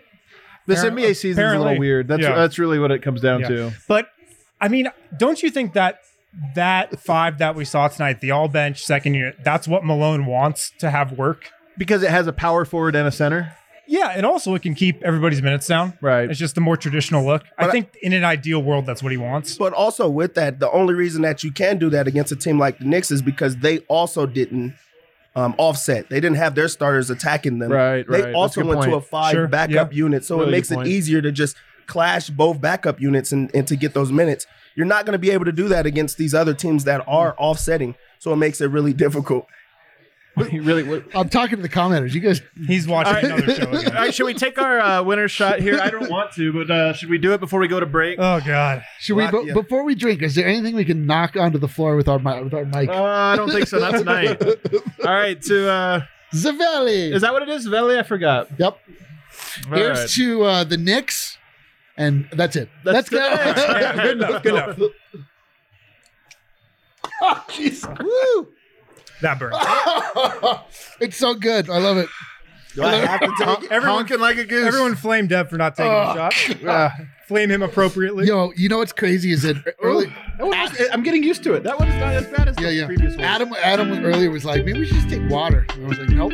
[0.66, 2.07] this Apparently- NBA season's a little weird.
[2.07, 2.35] That's yeah.
[2.35, 3.49] that's really what it comes down Yeah.
[3.49, 3.73] to.
[3.88, 4.09] But
[4.61, 4.88] I mean,
[5.19, 6.01] don't you think that
[6.55, 10.73] that five that we saw tonight, the all bench second unit, that's what Malone wants
[10.79, 11.51] to have work?
[11.77, 13.57] Because it has a power forward and a center.
[13.87, 15.95] Yeah, and also it can keep everybody's minutes down.
[16.01, 16.31] Right.
[16.31, 17.43] It's just the more traditional look.
[17.59, 19.57] I But I- think in an ideal world, that's what he wants.
[19.59, 22.57] But also with that, the only reason that you can do that against a team
[22.59, 24.75] like the Knicks is because they also didn't
[25.35, 26.09] um, offset.
[26.09, 27.73] They didn't have their starters attacking them.
[27.73, 28.23] Right, They right.
[28.23, 29.97] That's a also good went to a five Sure, backup yeah.
[29.97, 33.66] unit, so Really it makes it easier to just clash both backup units and, and
[33.66, 34.47] to get those minutes.
[34.77, 37.35] You're not going to be able to do that against these other teams that are
[37.39, 37.95] offsetting.
[38.19, 39.47] So it makes it really difficult.
[40.49, 40.85] He really.
[40.85, 42.15] What, I'm talking to the commenters.
[42.15, 43.43] You guys, He's watching All right.
[43.43, 43.93] another show All again.
[43.95, 45.79] right, should we take our uh, winner shot here?
[45.83, 48.19] I don't want to, but uh, should we do it before we go to break?
[48.19, 48.83] Oh God.
[49.01, 49.25] should we?
[49.25, 49.53] Lock- But yeah.
[49.55, 52.43] before we drink, is there anything we can knock onto the floor with our mi-
[52.45, 52.89] with our mic?
[52.89, 53.81] Uh, I don't think so.
[53.81, 54.41] Not tonight.
[55.05, 56.01] All right, to uh,
[56.33, 57.13] Zavelli.
[57.13, 58.49] is that what it is, Zavelli, I forgot.
[58.57, 58.79] Yep.
[59.71, 60.09] All Here's right.
[60.11, 61.37] to uh, the Knicks,
[62.01, 62.69] and that's it.
[62.85, 63.19] That's Let's go.
[63.19, 63.67] the Knicks.
[64.03, 64.43] Good enough.
[64.43, 64.79] Good enough.
[68.01, 68.49] Woo!
[69.23, 69.57] That burns.
[71.01, 71.69] it's so good.
[71.69, 72.09] I love it.
[72.75, 73.73] Do I have to take it?
[73.73, 74.67] Everyone, Honking like a goose.
[74.67, 76.93] everyone flamed Dev for not taking Oh, the shot.
[77.27, 78.27] Flame him appropriately.
[78.27, 80.07] Yo, you know what's crazy is that early.
[80.39, 81.65] That was- I'm getting used to it.
[81.65, 82.87] That one's not as bad as Yeah, the yeah.
[82.87, 83.25] previous one.
[83.25, 85.67] Adam, Adam earlier was like, maybe we should just take water.
[85.71, 86.33] And I was like, nope.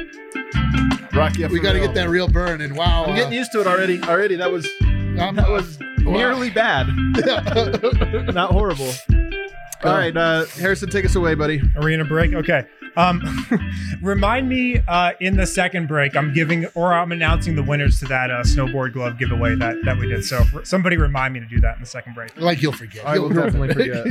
[1.13, 2.61] Rocky, we got to get that real burn.
[2.61, 4.01] And wow, I'm getting uh, used to it already.
[4.03, 4.69] Already, that was
[5.19, 6.87] I'm- that was nearly bad,
[8.35, 8.93] not horrible.
[9.85, 11.61] All right, uh, Harrison, take us away, buddy.
[11.77, 12.33] Arena break.
[12.33, 12.65] Okay.
[12.97, 13.23] Um,
[14.03, 16.17] remind me uh, in the second break.
[16.17, 19.99] I'm giving or I'm announcing the winners to that uh, snowboard glove giveaway that that
[19.99, 20.25] we did.
[20.25, 22.35] So r- somebody remind me to do that in the second break.
[22.41, 23.05] like you'll forget.
[23.05, 24.07] I will You'll- definitely forget.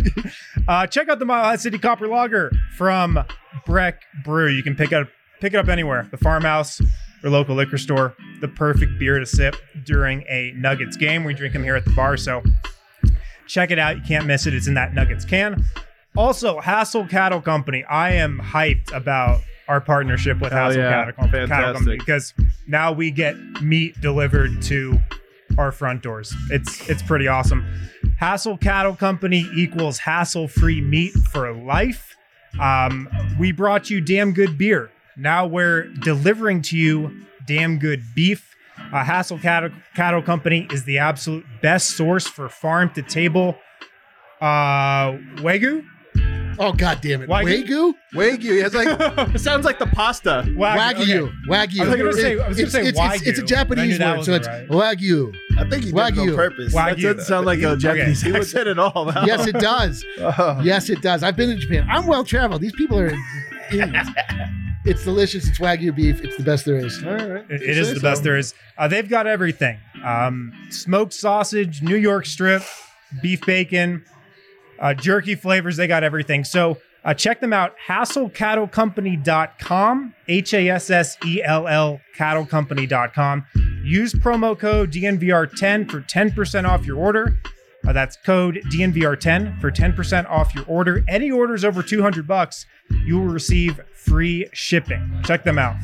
[0.67, 3.19] Uh, check out the Mile High City Copper Lager from
[3.65, 4.49] Breck Brew.
[4.49, 5.07] You can pick up
[5.45, 6.07] pick it up anywhere.
[6.09, 6.81] The farmhouse
[7.23, 8.15] or local liquor store.
[8.41, 11.23] The perfect beer to sip during a Nuggets game.
[11.23, 12.41] We drink them here at the bar, so
[13.45, 13.95] check it out.
[13.95, 14.55] You can't miss it.
[14.55, 15.63] It's in that Nuggets can.
[16.17, 17.83] Also, Hassell Cattle Company.
[17.83, 20.89] I am hyped about our partnership with Hell Hassell yeah.
[20.89, 22.33] Cattle, Com- Cattle Company because
[22.65, 24.99] now we get meat delivered to
[25.59, 26.33] our front doors.
[26.49, 27.63] It's it's pretty awesome.
[28.19, 32.15] Hassell Cattle Company equals hassle-free meat for life.
[32.59, 33.07] Um,
[33.39, 34.89] we brought you damn good beer.
[35.17, 38.55] Now we're delivering to you damn good beef.
[38.91, 43.55] Uh, Hassell Cattle, Cattle Company is the absolute best source for farm to table
[44.41, 45.85] uh, wagyu.
[46.57, 47.29] Oh god damn it!
[47.29, 47.65] Wagyu?
[47.65, 48.65] Wagyu, Wagyu.
[48.65, 48.87] It's like
[49.35, 50.43] it sounds like the pasta.
[50.47, 50.55] Wagyu.
[50.57, 51.49] wagyu, okay.
[51.49, 51.81] wagyu.
[51.81, 54.23] I was gonna say- I was gonna It's- say it's, it's, it's a Japanese word,
[54.23, 55.35] so it's wasn't wagyu.
[55.57, 56.29] I think he did it Wagyu.
[56.31, 56.73] on purpose.
[56.73, 56.95] Wagyu.
[56.95, 58.37] That doesn't sound like a Japanese Okay.
[58.37, 59.11] accent at all.
[59.25, 60.03] Yes, it does.
[60.19, 60.61] Oh.
[60.63, 61.23] Yes, it does.
[61.23, 61.87] I've been in Japan.
[61.89, 62.61] I'm well traveled.
[62.61, 63.11] These people are.
[64.85, 64.99] idiots.
[64.99, 65.47] it's delicious.
[65.47, 66.21] It's wagyu beef.
[66.23, 67.03] It's the best there is.
[67.03, 67.45] All right.
[67.49, 68.53] It- it is the best there is.
[68.77, 72.63] Uh, they've got everything: um, smoked sausage, New York strip,
[73.21, 74.03] beef bacon,
[74.79, 75.77] uh, jerky flavors.
[75.77, 76.43] They got everything.
[76.43, 77.75] So uh, check them out.
[77.87, 80.13] HassellCattleCompany.com.
[80.27, 83.45] H A S S E L L CattleCompany.com.
[83.83, 87.37] Use promo code DNVR10 for 10% off your order.
[87.87, 91.03] Uh, that's code DNVR10 for 10% off your order.
[91.07, 92.65] Any orders over 200 bucks,
[93.05, 95.21] you will receive free shipping.
[95.23, 95.75] Check them out.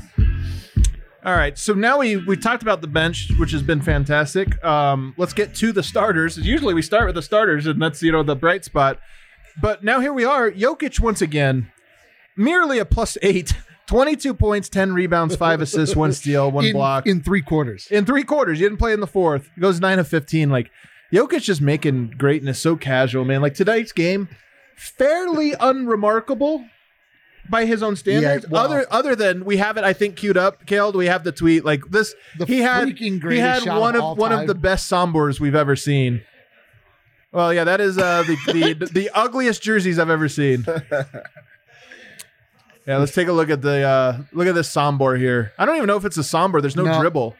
[1.23, 4.63] All right, so now we we talked about the bench, which has been fantastic.
[4.65, 6.35] Um, let's get to the starters.
[6.37, 8.99] Usually we start with the starters, and that's you know the bright spot.
[9.61, 10.49] But now here we are.
[10.49, 11.71] Jokic once again,
[12.35, 13.53] merely a plus eight,
[13.87, 17.87] 22 points, 10 rebounds, five assists, one steal, one in, block in three quarters.
[17.91, 18.59] in three quarters.
[18.59, 19.47] You didn't play in the fourth.
[19.53, 20.49] He goes nine of 15.
[20.49, 20.71] Like
[21.13, 23.41] Jokic just making greatness so casual, man.
[23.43, 24.27] Like tonight's game,
[24.75, 26.65] fairly unremarkable
[27.49, 28.47] by his own standards.
[28.47, 30.65] well- other other than we have it, I think queued up.
[30.65, 31.65] Kale, do we have the tweet?
[31.65, 35.39] Like this, The he had he had one of of one of the best sombors
[35.39, 36.21] we've ever seen.
[37.31, 40.65] Well, yeah, that is uh, the, the the ugliest jerseys I've ever seen.
[42.87, 45.53] Yeah, let's take a look at the uh, look at this sombor here.
[45.59, 46.61] I don't even know if it's a sombor.
[46.61, 46.99] There's no, No.
[46.99, 47.35] dribble.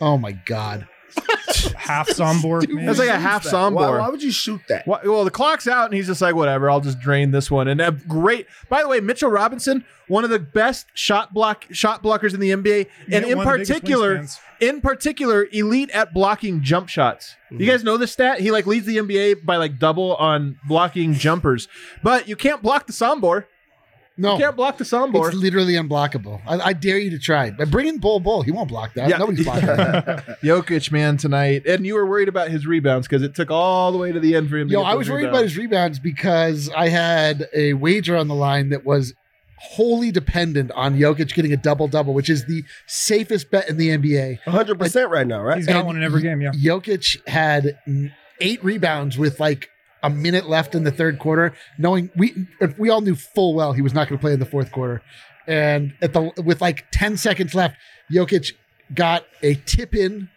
[0.00, 0.88] Oh my god.
[1.72, 2.68] Half sombor.
[2.68, 2.86] man.
[2.86, 3.98] That's like a half Why, sombor.
[4.00, 4.86] why would you shoot that?
[4.86, 6.70] Why- Well, the clock's out, and he's just like, whatever.
[6.70, 7.68] I'll just drain this one.
[7.68, 8.46] And uh, great.
[8.68, 12.50] By the way, Mitchell Robinson, one of the best shot block shot blockers in the
[12.50, 14.38] NBA, and Yeah, in one of the biggest particular, wingspans.
[14.60, 17.34] in particular, elite at blocking jump shots.
[17.50, 17.60] Mm-hmm.
[17.62, 18.40] You guys know this stat?
[18.40, 21.68] He like leads the NBA by like double on blocking jumpers.
[22.02, 23.44] But you can't block the sombor.
[24.18, 25.26] No, You can't block the sombor.
[25.28, 26.40] it's literally unblockable.
[26.46, 27.50] I, I dare you to try.
[27.50, 28.42] But bring in Bol Bol.
[28.42, 29.08] He won't block that.
[29.10, 29.18] Yeah.
[29.18, 30.40] Nobody's blocking that.
[30.42, 31.66] Jokic, man, tonight.
[31.66, 34.34] And you were worried about his rebounds because it took all the way to the
[34.34, 34.68] end for him.
[34.68, 35.36] to Yo, I those was worried rebounds.
[35.38, 39.12] about his rebounds because I had a wager on the line that was
[39.58, 43.88] wholly dependent on Jokic getting a double double, which is the safest bet in the
[43.88, 44.40] NBA.
[44.44, 45.56] 100% right now, right?
[45.58, 46.40] He's got And one in every game.
[46.40, 46.50] Yeah.
[46.52, 47.78] Jokic had
[48.40, 49.68] eight rebounds with like
[50.02, 53.72] a minute left in the third quarter, knowing we if we all knew full well
[53.72, 55.02] he was not going to play in the fourth quarter.
[55.46, 57.76] And at the with like 10 seconds left,
[58.12, 58.52] Jokic
[58.94, 60.28] got a tip in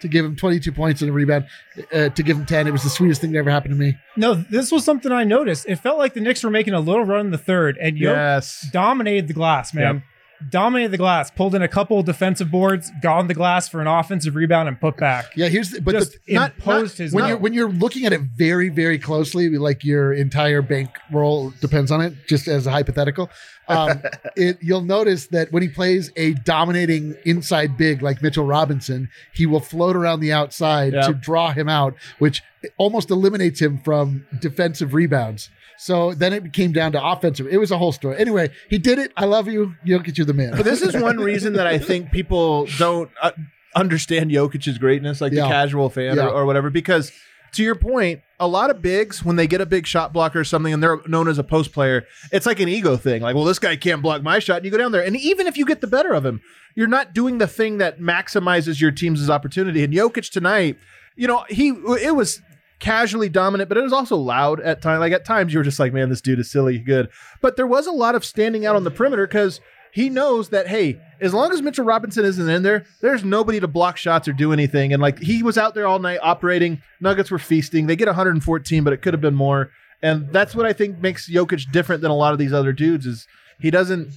[0.00, 1.46] to give him 22 points and a rebound
[1.92, 2.68] uh, to give him 10.
[2.68, 3.96] It was the sweetest thing that ever happened to me.
[4.16, 5.66] No, this was something I noticed.
[5.68, 8.00] It felt like the Knicks were making a little run in the third, and Jokic
[8.02, 8.68] Yes.
[8.72, 10.04] dominated the glass, man.
[10.50, 13.86] Dominated the glass, pulled in a couple defensive boards, got on the glass for an
[13.88, 15.26] offensive rebound, and put back.
[15.36, 17.28] Yeah, here's the, but Just the, not, imposed not- his when will.
[17.30, 21.90] you're when you're looking at it very very closely, like your entire bank roll depends
[21.90, 22.14] on it.
[22.28, 23.30] Just as a hypothetical,
[23.66, 24.00] um,
[24.36, 29.44] it you'll notice that when he plays a dominating inside big like Mitchell Robinson, he
[29.44, 31.00] will float around the outside Yeah.
[31.02, 32.42] to draw him out, which
[32.76, 35.50] almost eliminates him from defensive rebounds.
[35.78, 37.46] So then it came down to offensive.
[37.48, 38.16] It was a whole story.
[38.18, 39.12] Anyway, he did it.
[39.16, 39.66] I love you.
[39.68, 40.50] Jokic, You'll get you the man.
[40.56, 43.30] But this is one reason that I think people don't uh,
[43.76, 45.42] understand Jokic's greatness, like Yeah.
[45.42, 46.26] the casual fan Yeah.
[46.26, 47.12] or, or whatever, because
[47.52, 50.44] to your point, a lot of bigs when they get a big shot blocker or
[50.44, 53.22] something, and they're known as a post player, it's like an ego thing.
[53.22, 55.46] Like, well, this guy can't block my shot, and you go down there, and even
[55.46, 56.40] if you get the better of him,
[56.74, 59.82] you're not doing the thing that maximizes your team's opportunity.
[59.82, 60.76] And Jokic tonight,
[61.16, 61.68] you know, he
[62.00, 62.40] it was
[62.78, 65.00] casually dominant, but it was also loud at times.
[65.00, 67.08] Like at times, you were just like, man, this dude is silly good.
[67.40, 69.60] But there was a lot of standing out on the perimeter because
[69.92, 73.68] he knows that hey, as long as Mitchell Robinson isn't in there, there's nobody to
[73.68, 74.92] block shots or do anything.
[74.92, 76.82] And like he was out there all night operating.
[77.00, 77.86] Nuggets were feasting.
[77.86, 79.70] They get 114, but it could have been more.
[80.02, 83.06] And that's what I think makes Jokic different than a lot of these other dudes.
[83.06, 83.26] Is
[83.60, 84.12] he doesn't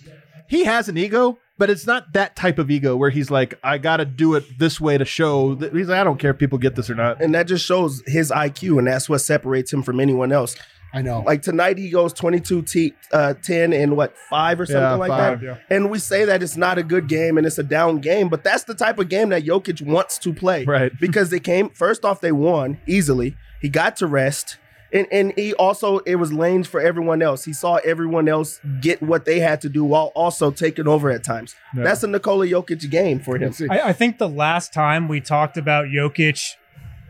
[0.47, 3.77] he has an ego, but it's not that type of ego where he's like, I
[3.77, 6.39] got to do it this way to show that he's like, I don't care if
[6.39, 7.21] people get this or not.
[7.21, 10.55] And that just shows his IQ, and that's what separates him from anyone else.
[10.91, 11.19] I know.
[11.19, 15.09] Like tonight, he goes 22 t- uh, 10 and what, five or something Yeah, like
[15.09, 15.45] five, that.
[15.45, 15.57] yeah.
[15.69, 18.43] And we say that it's not a good game and it's a down game, but
[18.43, 20.65] that's the type of game that Jokic wants to play.
[20.65, 20.91] Right.
[20.99, 23.37] Because they came, first off, they won easily.
[23.61, 24.57] He got to rest.
[24.93, 27.45] And, and he also, it was lanes for everyone else.
[27.45, 31.23] He saw everyone else get what they had to do while also taking over at
[31.23, 31.55] times.
[31.73, 33.53] That's a Nikola Jokic game for him.
[33.69, 36.55] I, I think the last time we talked about Jokic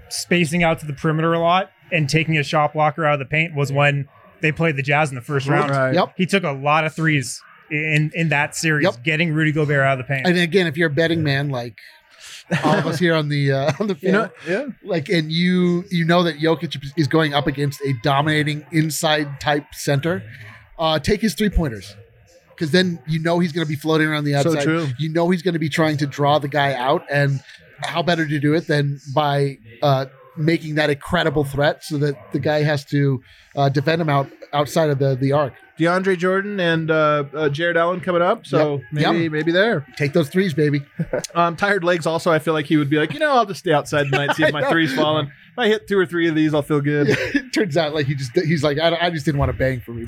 [0.09, 3.25] spacing out to the perimeter a lot and taking a shot blocker out of the
[3.25, 4.07] paint was when
[4.41, 5.71] they played the Jazz in the first round.
[5.71, 5.93] Right.
[5.93, 6.13] Yep.
[6.17, 9.03] He took a lot of threes in in that series, Yep.
[9.03, 10.27] getting Rudy Gobert out of the paint.
[10.27, 11.79] And again, if you're a betting man, like
[12.63, 14.65] all of us here on the uh, on the You know, yeah.
[14.83, 19.65] like, and you you know that Jokic is going up against a dominating inside type
[19.73, 20.23] center,
[20.79, 21.95] uh, take his three pointers.
[22.49, 24.63] Because then you know he's going to be floating around the So outside.
[24.63, 24.87] true.
[24.99, 27.41] You know he's going to be trying to draw the guy out, and
[27.81, 30.05] how better to do it than by uh,
[30.37, 33.21] making that a credible threat, so that the guy has to
[33.55, 35.53] uh, defend him out outside of the the arc.
[35.81, 38.83] DeAndre Jordan and uh, uh, Jarrett Allen coming up, so Yep.
[38.91, 39.31] maybe Yep.
[39.31, 39.85] maybe there.
[39.97, 40.81] Take those threes, baby.
[41.33, 42.05] Um, tired legs.
[42.05, 44.35] Also, I feel like he would be like, you know, I'll just stay outside tonight,
[44.35, 45.27] see if my threes falling.
[45.27, 47.07] If I hit two or three of these, I'll feel good.
[47.09, 49.79] it turns out like he just he's like I, I just didn't want to bang
[49.79, 50.05] for me.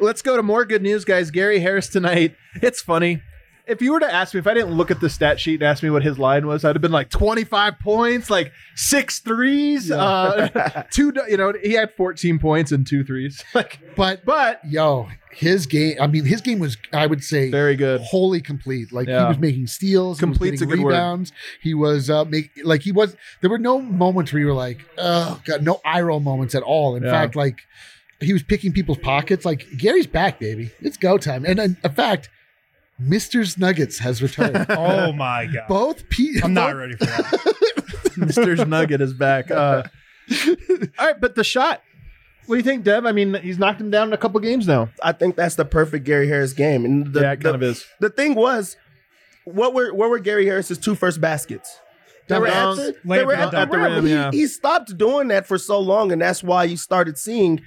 [0.00, 1.30] Let's go to more good news, guys.
[1.30, 2.34] Gary Harris tonight.
[2.62, 3.22] It's funny.
[3.66, 5.64] If you were to ask me, if I didn't look at the stat sheet and
[5.64, 9.90] ask me what his line was, I'd have been like 25 points, like six threes,
[9.90, 13.42] uh, two, you know, he had 14 points and two threes.
[13.54, 15.96] Like, but but yo, his game.
[16.00, 18.00] I mean, his game was I would say very good.
[18.02, 18.92] wholly complete.
[18.92, 20.90] Like he was making steals, Complete's he was good word.
[20.90, 21.32] rebounds.
[21.62, 23.16] He was uh, make like he was.
[23.40, 26.62] There were no moments where you were like, oh god, no eye roll moments at
[26.62, 26.96] all.
[26.96, 27.10] In Yeah.
[27.10, 27.60] fact, like
[28.20, 29.44] he was picking people's pockets.
[29.46, 30.70] Like Gary's back, baby.
[30.80, 31.44] It's go time.
[31.46, 32.28] And in fact,
[32.98, 34.66] Mister's Nuggets has returned.
[34.70, 35.66] oh my god!
[35.68, 37.24] both P- I'm not both- ready for that.
[38.16, 38.66] Mr.
[38.66, 39.50] Nugget is back.
[39.50, 39.82] Uh,
[40.48, 41.82] all right, but the shot.
[42.46, 43.04] What do you think, Dev?
[43.04, 44.88] I mean, he's knocked him down in a couple games now.
[45.02, 46.84] I think that's the perfect Gary Harris game.
[46.84, 47.84] And the, yeah, it kind the- of is.
[48.00, 48.76] the thing was,
[49.44, 51.78] what were what were Gary Harris's two first baskets?
[52.28, 53.94] They were, at the, they were at at the rim.
[53.94, 54.30] rim, He- yeah.
[54.32, 57.60] he, stopped doing that for so long, and that's why you started seeing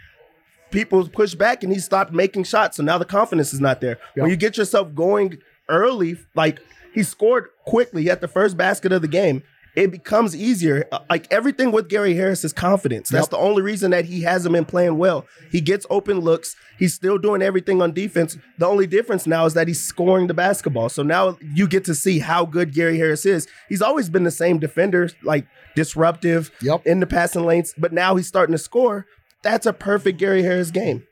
[0.71, 2.77] people push back, and he stopped making shots.
[2.77, 3.97] So now the confidence is not there.
[4.15, 6.60] When you get yourself going early, like
[6.93, 9.43] he scored quickly at the first basket of the game.
[9.75, 10.88] It becomes easier.
[10.91, 13.08] Uh, Like everything with Gary Harris is confidence.
[13.10, 15.27] That's the only reason that he hasn't been playing well.
[15.51, 16.55] He gets open looks.
[16.79, 18.36] He's still doing everything on defense.
[18.58, 20.89] The only difference now is that he's scoring the basketball.
[20.89, 23.47] So now you get to see how good Gary Harris is.
[23.69, 26.86] He's always been the same defender, like disruptive Yep.
[26.88, 29.05] in the passing lanes, but now he's starting to score.
[29.41, 31.04] That's a perfect Gary Harris game.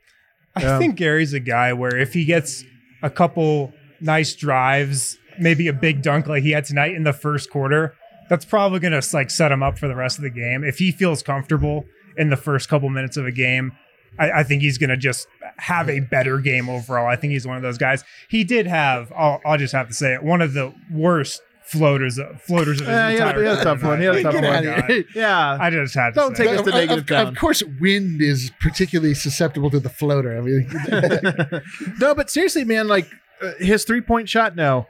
[0.54, 2.64] I think Gary's a guy where if he gets
[3.02, 7.50] a couple nice drives, maybe a big dunk like he had tonight in the first
[7.50, 7.94] quarter,
[8.28, 10.64] that's probably gonna like set him up for the rest of the game.
[10.64, 11.84] If he feels comfortable
[12.16, 13.72] in the first couple minutes of a game,
[14.18, 17.06] I, I think he's gonna just have a better game overall.
[17.06, 18.04] I think he's one of those guys.
[18.28, 22.18] He did have, I'll, I'll just have to say it, one of the worst floaters
[22.40, 23.98] floaters of his Yeah, he had, entire he had a tough one.
[24.00, 24.34] He had a tough
[24.88, 25.04] one.
[25.14, 25.58] Yeah.
[25.60, 27.26] I just had to Don't say take us to negative of, down.
[27.28, 30.36] of course, wind is particularly susceptible to the floater.
[30.36, 30.68] I mean,
[32.00, 33.08] no, but seriously, man, like
[33.42, 34.86] uh, his three point shot now.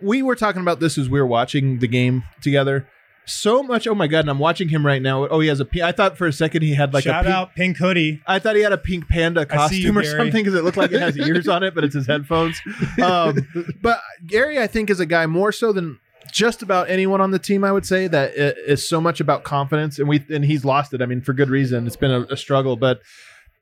[0.00, 2.88] We were talking about this as we were watching the game together.
[3.24, 3.86] So much.
[3.86, 4.20] Oh my god!
[4.20, 5.28] And I'm watching him right now.
[5.28, 5.64] Oh, he has a.
[5.64, 8.20] pi- I thought for a second he had like Shout a pink, out Pink Hoodie.
[8.26, 10.18] I thought he had a pink panda I see you, costume or Gary.
[10.18, 12.60] something because it looked like it has ears on it, but it's his headphones.
[13.00, 13.46] Um,
[13.80, 17.38] but Gary, I think, is a guy more so than just about anyone on the
[17.38, 17.64] team.
[17.64, 18.32] I would say that
[18.70, 21.02] i- so much about confidence, and we and he's lost it.
[21.02, 21.86] I mean, for good reason.
[21.86, 23.00] It's been a, a struggle, but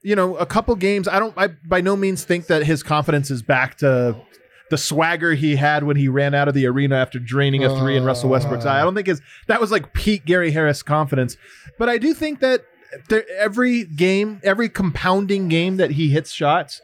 [0.02, 1.06] you know, a couple games.
[1.08, 1.34] I don't.
[1.36, 4.16] I by no means think that his confidence is back to
[4.70, 7.96] the swagger he had when he ran out of the arena after draining a three
[7.96, 8.80] in Russell Westbrook's eye.
[8.80, 11.36] I don't think is that was like peak Gary Harris confidence,
[11.78, 12.62] but I do think that
[13.36, 16.80] every game, every compounding game that he hits shots,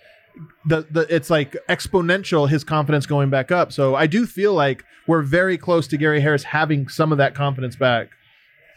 [0.65, 3.73] the the it's like exponential his confidence going back up.
[3.73, 7.35] So I do feel like we're very close to Gary Harris having some of that
[7.35, 8.09] confidence back.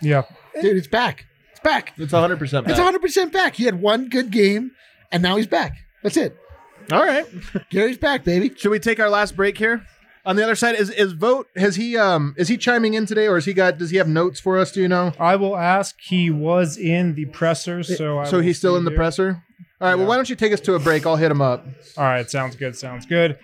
[0.01, 0.24] Yeah.
[0.62, 1.26] dude, it's back.
[1.51, 1.93] It's back.
[1.97, 2.72] It's 100 percent back.
[2.72, 3.55] It's 100 percent back.
[3.55, 4.72] He had one good game,
[5.12, 5.74] and now he's back.
[6.03, 6.38] That's it.
[6.91, 7.26] All right.
[7.70, 8.51] Gary's back, baby.
[8.55, 9.86] Should we take our last break here?
[10.26, 11.47] On the other side, is is Vogt?
[11.55, 13.78] Has he um is he chiming in today, or has he got?
[13.78, 14.72] Does he have notes for us?
[14.72, 15.14] Do you know?
[15.20, 15.95] I will ask.
[15.99, 18.97] He was in the presser, so I so will he's still see in the here.
[18.97, 19.43] presser.
[19.82, 19.95] All right.
[19.95, 21.05] Well, why don't you take us to a break?
[21.05, 21.65] I'll hit him up.
[21.97, 22.75] All right, sounds good.
[22.75, 23.39] Sounds good.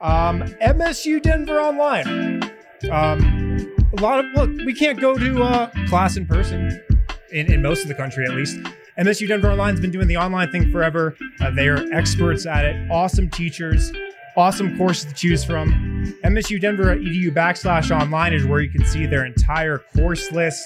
[0.00, 2.44] Um, MSU Denver Online.
[2.90, 6.80] Um, a lot of look, we can't go to uh, class in person
[7.32, 8.56] in, in most of the country, at least.
[8.98, 11.16] MSU Denver Online's been doing the online thing forever.
[11.40, 12.90] Uh, they are experts at it.
[12.90, 13.92] Awesome teachers,
[14.36, 15.72] awesome courses to choose from.
[16.24, 20.64] MSU Denver edu backslash online is where you can see their entire course list.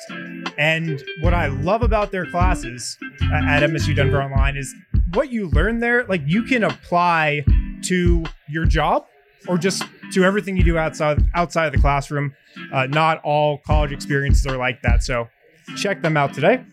[0.59, 4.75] And what I love about their classes uh, at MSU Denver Online is
[5.15, 6.05] what you learn there.
[6.05, 7.45] Like you can apply
[7.85, 9.07] to your job
[9.49, 12.35] or just to everything you do outside outside of the classroom.
[12.73, 15.03] Uh, not all college experiences are like that.
[15.03, 15.29] So
[15.77, 16.65] check them out today.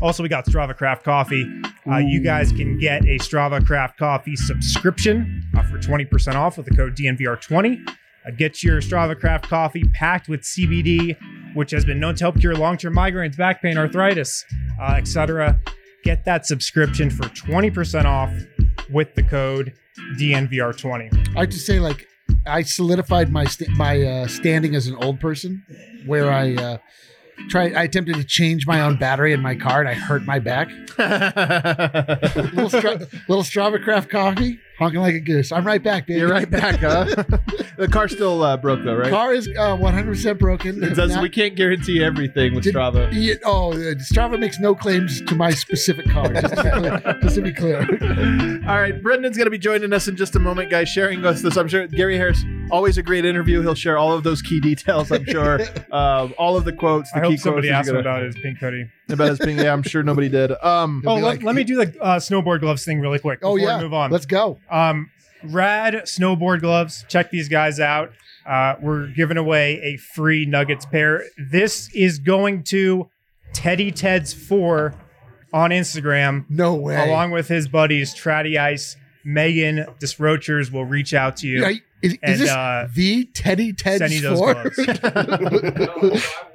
[0.00, 1.46] Also, we got Strava Craft Coffee.
[1.88, 6.66] Uh, you guys can get a Strava Craft Coffee subscription uh, for 20% off with
[6.66, 7.88] the code DNVR20.
[7.88, 11.16] Uh, get your Strava Craft Coffee packed with CBD,
[11.54, 14.44] which has been known to help cure long-term migraines, back pain, arthritis,
[14.80, 15.60] uh, etc.
[16.04, 18.32] Get that subscription for 20% off
[18.90, 19.74] with the code
[20.18, 21.36] DNVR20.
[21.36, 22.06] I have to say, like,
[22.46, 25.64] I solidified my sta- my uh, standing as an old person,
[26.06, 26.78] where I uh,
[27.48, 27.74] tried.
[27.74, 30.68] I attempted to change my own battery in my car, and I hurt my back.
[32.52, 35.52] little, stra- little Strava Craft coffee, honking like a goose.
[35.52, 36.20] I'm right back, baby.
[36.20, 37.04] You're right back, huh?
[37.78, 39.10] the car's still uh, broke though, right?
[39.10, 40.82] Car is uh, 100% broken.
[40.82, 41.12] It does.
[41.14, 43.08] Not- we can't guarantee everything with Did- Strava.
[43.12, 46.32] Yeah, oh, uh, Strava makes no claims to my specific car.
[46.32, 47.16] Just to be clear.
[47.22, 47.80] Just to be clear.
[48.68, 51.42] All right, Brendan's going to be joining us in just a moment, guys, sharing us
[51.42, 51.56] this.
[51.56, 53.60] I'm sure Gary Harris, always a great interview.
[53.62, 55.60] He'll share all of those key details, I'm sure.
[55.92, 57.78] um, all of the quotes, the I key hope somebody quotes.
[57.78, 58.88] asked that him you're about his pink hoodie.
[59.12, 60.52] Gonna- about his being, yeah, I'm sure nobody did.
[60.62, 63.40] Um, Oh, let, like- let me do the uh, snowboard gloves thing really quick.
[63.42, 64.10] Oh yeah, we move on.
[64.10, 64.58] Let's go.
[64.70, 65.10] Um,
[65.44, 67.04] rad snowboard gloves.
[67.08, 68.10] Check these guys out.
[68.46, 71.24] Uh, we're giving away a free Nuggets pair.
[71.38, 73.08] This is going to
[73.52, 74.94] Teddy Ted's four
[75.52, 76.96] on Instagram, No way.
[77.08, 81.60] along with his buddies Tratty Ice, Megan Disrochers will reach out to you.
[81.60, 81.68] Yeah,
[82.02, 84.54] is, is And, this uh, the Teddy Ted's send you those four?
[84.54, 86.26] gloves.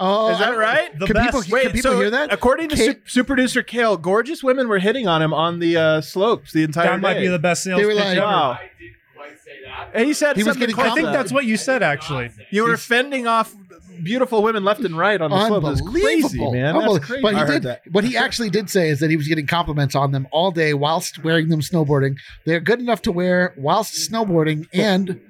[0.00, 0.96] oh, is that right?
[0.98, 1.26] The Can best.
[1.26, 2.32] people, Wait, can people so hear that?
[2.32, 5.76] according to Kate- su- super producer Kale, gorgeous women were hitting on him on the
[5.76, 7.00] uh, slopes the entire time.
[7.00, 8.26] That might be the best sales They were pitch like, ever.
[8.26, 8.50] Wow.
[8.52, 9.90] I didn't quite say that.
[9.94, 12.30] And he said He was something getting I think to that's what you said, actually.
[12.50, 13.54] you were fending off
[14.02, 15.64] beautiful women left and right on the slope.
[15.64, 16.78] That's crazy, man.
[16.78, 17.20] That's crazy.
[17.20, 17.62] But he I did.
[17.64, 17.82] that.
[17.90, 20.72] What he actually did say is that he was getting compliments on them all day
[20.72, 22.16] whilst wearing them snowboarding.
[22.46, 25.20] They're good enough to wear whilst snowboarding, and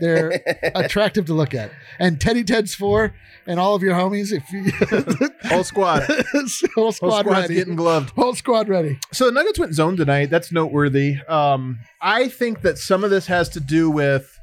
[0.00, 0.40] they're
[0.74, 1.70] attractive to look at.
[1.98, 3.14] And Teddy Ted's four,
[3.46, 6.02] and all of your homies, if you Whole squad.
[6.32, 6.42] whole
[6.74, 8.10] Whole squad squad's ready, getting gloved.
[8.10, 8.98] whole squad ready.
[9.12, 10.30] So the Nuggets went zone tonight.
[10.30, 11.16] That's noteworthy.
[11.28, 14.38] Um, I think that some of this has to do with,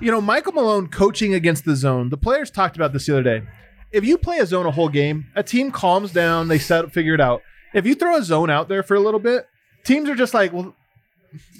[0.00, 2.08] you know, Michael Malone coaching against the zone.
[2.08, 3.42] The players talked about this the other day.
[3.92, 7.14] If you play a zone a whole game, a team calms down, they set figure
[7.14, 7.42] it out.
[7.74, 9.46] If you throw a zone out there for a little bit,
[9.84, 10.74] teams are just like, well,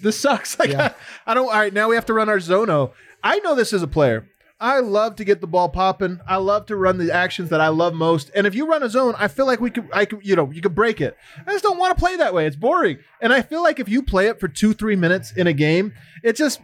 [0.03, 0.59] this sucks.
[0.59, 0.95] Like Yeah.
[1.27, 1.47] I, don't.
[1.49, 2.93] All right, now we have to run our zono.
[3.23, 4.29] I know this as a player.
[4.61, 6.21] I love to get the ball popping.
[6.27, 8.31] I love to run the actions that I love most.
[8.35, 10.51] And if you run a zone, I feel like we could, I could, you know,
[10.51, 11.17] you could break it.
[11.47, 12.47] I just don't want to play that way.
[12.47, 12.99] It's boring.
[13.21, 15.95] And I feel like if you play it for two, three minutes in a game,
[16.25, 16.61] it just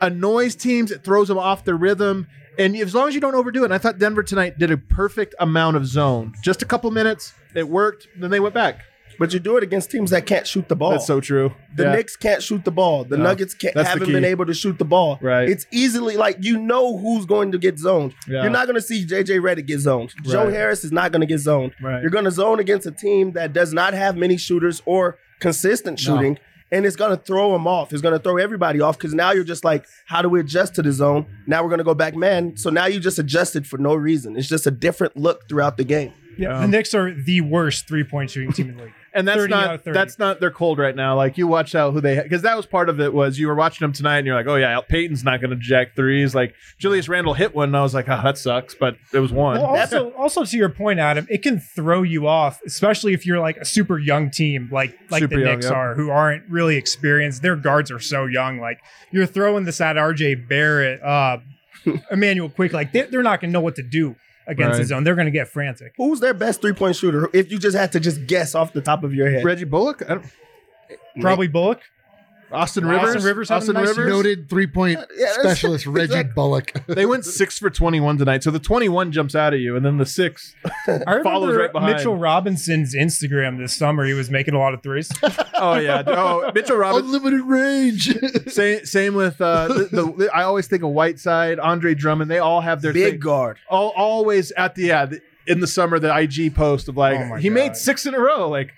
[0.00, 0.90] annoys teams.
[0.90, 2.26] It throws them off their rhythm.
[2.58, 4.76] And as long as you don't overdo it, and I thought Denver tonight did a
[4.76, 6.34] perfect amount of zone.
[6.42, 8.08] Just a couple minutes, it worked.
[8.18, 8.82] Then they went back.
[9.18, 10.92] But you do it against teams that can't shoot the ball.
[10.92, 11.52] That's so true.
[11.74, 11.92] The Yeah.
[11.96, 13.04] Knicks can't shoot the ball.
[13.04, 14.12] The No, Nuggets can't, haven't key.
[14.12, 15.18] been able to shoot the ball.
[15.20, 15.48] Right.
[15.48, 18.14] It's easily like you know who's going to get zoned.
[18.28, 18.42] Yeah.
[18.42, 20.12] You're not going to see JJ Redick get zoned.
[20.24, 21.72] Joe Harris is not going to get zoned.
[21.82, 22.00] Right.
[22.00, 25.98] You're going to zone against a team that does not have many shooters or consistent
[26.06, 26.16] No.
[26.16, 26.38] shooting.
[26.70, 27.94] And it's going to throw them off.
[27.94, 30.74] It's going to throw everybody off because now you're just like, how do we adjust
[30.74, 31.24] to the zone?
[31.46, 32.58] Now we're going to go back man.
[32.58, 34.36] So now you just adjusted for no reason.
[34.36, 36.12] It's just a different look throughout the game.
[36.36, 38.92] Yeah, the Knicks are the worst three point shooting team in the league.
[39.18, 41.16] And that's not that's not they're cold right now.
[41.16, 43.54] Like you watch out who they because that was part of it was you were
[43.54, 46.34] watching them tonight and you're like, oh yeah, Payton's not going to jack threes.
[46.34, 49.32] Like Julius Randle hit one and I was like, oh that sucks, but it was
[49.32, 49.60] one.
[49.60, 53.40] Well, also, also to your point, Adam, it can throw you off, especially if you're
[53.40, 55.74] like a super young team, like like Super the young, Knicks yep.
[55.74, 57.42] are, who aren't really experienced.
[57.42, 58.60] Their guards are so young.
[58.60, 58.78] Like
[59.10, 61.38] you're throwing this at RJ Barrett, uh,
[62.10, 62.76] Immanuel Quickley.
[62.76, 64.14] Like they, they're not going to know what to do
[64.48, 64.78] against Right.
[64.78, 65.04] the zone.
[65.04, 65.92] They're going to get frantic.
[65.96, 67.28] Who's their best three point shooter?
[67.32, 69.44] If you just had to just guess off the top of your head.
[69.44, 70.02] Reggie Bullock.
[70.02, 70.26] I don't,
[71.20, 71.80] Probably Bullock.
[72.50, 73.10] Austin Rivers.
[73.10, 73.50] Austin Rivers.
[73.50, 74.06] Rivers nice year.
[74.08, 76.32] Noted three point that's- specialist Reggie exactly.
[76.34, 76.72] Bullock.
[76.86, 78.42] They went six for 21 tonight.
[78.42, 80.54] So the 21 jumps out at you, and then the six
[80.88, 81.96] I follows right behind.
[81.96, 84.04] Mitchell Robinson's Instagram this summer.
[84.06, 85.10] He was making a lot of threes.
[85.60, 86.04] Oh, yeah.
[86.06, 87.06] Oh, Mitchell Robinson.
[87.16, 88.16] Unlimited range.
[88.52, 92.30] Same, same with uh, the, the, I always think of Whiteside, Andre Drummond.
[92.30, 93.18] They all have their Big thing.
[93.20, 93.56] guard.
[93.68, 97.34] All, always at the yeah the, in the summer the IG post of like Oh
[97.34, 97.54] he God.
[97.54, 98.48] made six in a row.
[98.48, 98.70] Like,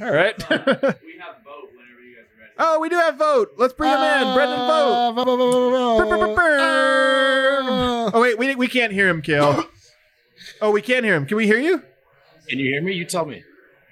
[0.00, 0.34] all right.
[0.48, 2.41] We have Vogt whenever you guys are ready.
[2.58, 3.52] Oh, we do have Vogt.
[3.58, 5.18] Let's bring him in, Brendan Vogt.
[6.48, 8.10] Uh.
[8.14, 9.64] Oh wait, we we can't hear him, Kale.
[10.60, 11.24] Oh, we can't hear him.
[11.26, 11.82] Can we hear you?
[12.48, 12.94] Can you hear me?
[12.94, 13.42] You tell me.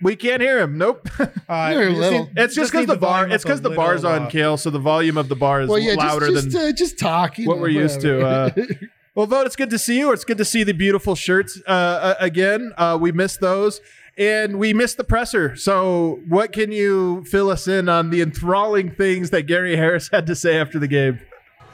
[0.03, 0.79] We can't hear him.
[0.79, 1.09] Nope.
[1.49, 2.19] Uh, You're you just little.
[2.27, 3.19] need- It's just need because the bar.
[3.23, 4.57] volume It's up a because the little, bar's on, uh, Kale.
[4.57, 6.99] So the volume of the bar is Well, yeah, louder just, just, than uh, just
[6.99, 7.39] talk.
[7.39, 8.19] you what know, we're used to.
[8.23, 8.61] whatever.
[8.61, 8.87] Uh,
[9.17, 9.47] well, Vogt.
[9.47, 10.13] It's good to see you.
[10.13, 12.73] It's good to see the beautiful shirts uh, uh, again.
[12.77, 13.81] Uh, we missed those,
[14.17, 15.57] and we missed the presser.
[15.57, 20.27] So, what can you fill us in on the enthralling things that Gary Harris had
[20.27, 21.21] to say after the game?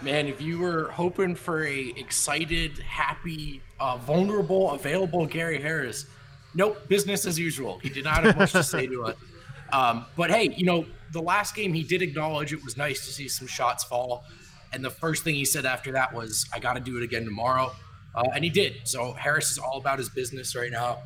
[0.02, 6.06] Man, if you were hoping for a excited, happy, uh, vulnerable, available Gary Harris,
[6.54, 7.78] nope, business as usual.
[7.78, 9.16] He did not have much to say to us.
[9.72, 13.12] Um, but hey, you know, the last game he did acknowledge it was nice to
[13.12, 14.24] see some shots fall.
[14.72, 17.24] And the first thing he said after that was, I got to do it again
[17.24, 17.72] tomorrow.
[18.14, 18.76] Uh, and he did.
[18.84, 20.98] So Harris is all about his business right now.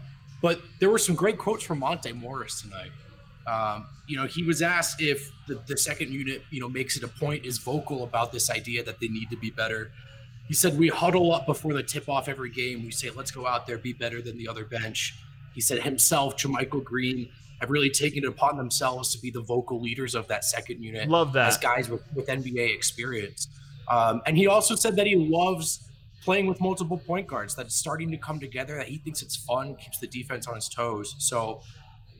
[0.42, 2.90] But there were some great quotes from Monte Morris tonight.
[3.46, 7.02] Um, you know, he was asked if the, the second unit, you know, makes it
[7.02, 9.90] a point, is vocal about this idea that they need to be better.
[10.46, 12.84] He said, We huddle up before the tip off every game.
[12.84, 15.14] We say, let's go out there, be better than the other bench.
[15.54, 17.28] He said himself, JaMychal Green,
[17.60, 21.08] have really taken it upon themselves to be the vocal leaders of that second unit.
[21.08, 21.48] Love that.
[21.48, 23.48] As guys with, with NBA experience.
[23.88, 25.89] Um, and he also said that he loves
[26.22, 29.76] playing with multiple point guards, that's starting to come together, that he thinks it's fun,
[29.76, 31.14] keeps the defense on his toes.
[31.18, 31.62] So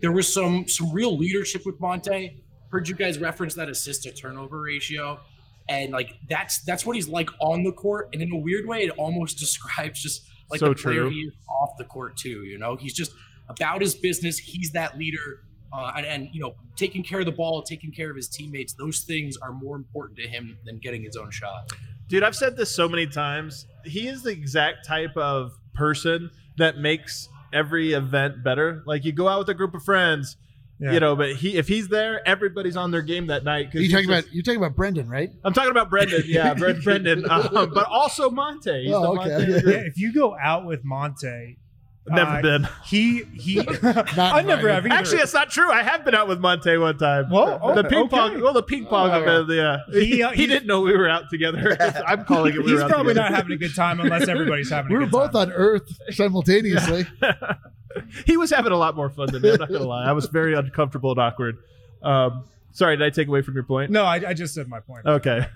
[0.01, 2.43] there was some some real leadership with Monte.
[2.71, 5.21] Heard you guys reference that assist to turnover ratio.
[5.69, 8.09] And like that's that's what he's like on the court.
[8.13, 11.11] And in a weird way, it almost describes just like So the player true.
[11.11, 12.45] he is off the court too.
[12.45, 13.13] You know, he's just
[13.49, 14.39] about his business.
[14.39, 15.45] He's that leader.
[15.73, 18.73] Uh, and, and you know, taking care of the ball, taking care of his teammates,
[18.73, 21.73] those things are more important to him than getting his own shot.
[22.11, 23.67] Dude, I've said this so many times.
[23.85, 28.83] He is the exact type of person that makes every event better.
[28.87, 30.37] Like you go out with a group of friends,
[30.81, 30.93] Yeah.
[30.93, 33.71] you know, but he if he's there, everybody's on their game that night.
[33.73, 35.31] You he's talking just- about you talking about Brendan, right?
[35.45, 36.23] I'm talking about Brendan.
[36.27, 36.53] Yeah,
[36.83, 37.25] Brendan.
[37.31, 38.85] Um, but also Monte.
[38.85, 39.29] He's Oh, the okay.
[39.53, 39.53] Monte.
[39.71, 41.59] Yeah, if you go out with Monte,
[42.11, 42.69] Never uh, been.
[42.85, 43.61] He he.
[43.83, 44.95] I never have either.
[44.95, 45.71] Actually, it's not true.
[45.71, 47.31] I have been out with Monte one time.
[47.31, 48.31] Well, the okay, ping pong.
[48.33, 48.43] okay.
[48.43, 49.51] Well, the ping pong Oh, event.
[49.51, 51.77] Yeah, He, he, uh, he didn't know we were out together.
[52.07, 52.59] I'm calling it.
[52.65, 53.31] We he's were out probably together.
[53.31, 55.49] not having a good time unless everybody's having We a were good both time.
[55.49, 57.07] on Earth simultaneously.
[58.27, 59.51] he was having a lot more fun than me.
[59.53, 60.05] I'm not gonna lie.
[60.05, 61.57] I was very uncomfortable and awkward.
[62.03, 63.91] Um, sorry, did I take away from your point?
[63.91, 65.07] No, I, I just said my point.
[65.07, 65.47] Okay.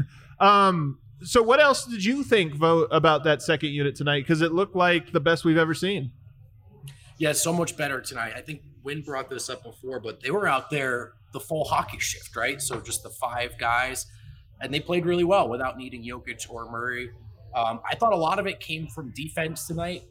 [0.40, 4.20] Um, so what else did you think Vogt about that second unit tonight?
[4.24, 6.12] Because it looked like the best we've ever seen.
[7.18, 8.32] Yeah, so much better tonight.
[8.36, 11.98] I think Wind brought this up before, but they were out there the full hockey
[11.98, 12.60] shift, right?
[12.60, 14.06] So just the five guys,
[14.60, 17.10] and they played really well without needing Jokic or Murray.
[17.54, 20.02] Um, I thought a lot of it came from defense tonight.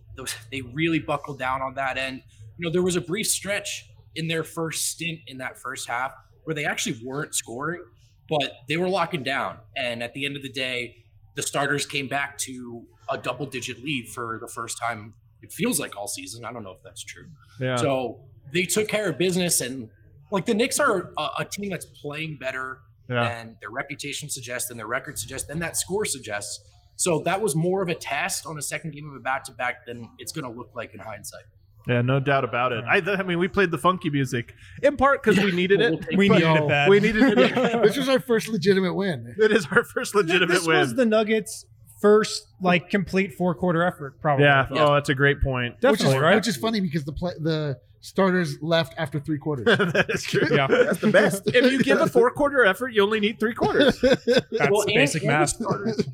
[0.52, 2.22] They really buckled down on that end.
[2.58, 6.14] You know, there was a brief stretch in their first stint in that first half
[6.44, 7.84] where they actually weren't scoring,
[8.30, 9.58] but they were locking down.
[9.76, 11.04] And at the end of the day,
[11.36, 15.80] the starters came back to a double digit lead for the first time it feels
[15.80, 16.44] like all season.
[16.46, 17.26] I don't know if that's true.
[17.60, 17.76] Yeah.
[17.76, 18.22] So
[18.52, 19.90] they took care of business, and
[20.32, 22.80] like the Knicks are a, a team that's playing better
[23.10, 23.28] Yeah.
[23.28, 26.64] than their reputation suggests, and their record suggests, and that score suggests.
[26.96, 29.52] So that was more of a test on a second game of a back to
[29.52, 31.44] back than it's going to look like in hindsight.
[31.88, 32.86] Yeah, no doubt about it.
[32.88, 36.16] I, I mean, we played the funky music in part because we needed We'll it.
[36.18, 36.90] We needed it bad.
[36.90, 37.84] We needed it.
[37.84, 39.36] this was our first legitimate win.
[39.38, 40.78] it is our first legitimate this win.
[40.80, 41.66] was the Nuggets'
[42.04, 44.44] first like complete four quarter effort, probably.
[44.44, 44.68] yeah.
[44.72, 45.80] Oh, that's a great point.
[45.80, 46.36] definitely which is, right.
[46.36, 49.66] Which is funny because the play, the starters left after three quarters.
[49.78, 50.46] that is true.
[50.52, 51.44] yeah, That's the best.
[51.56, 54.02] If you give a four quarter effort, you only need three quarters.
[54.02, 55.50] that's well, the and- basic and math.
[55.52, 56.06] starters,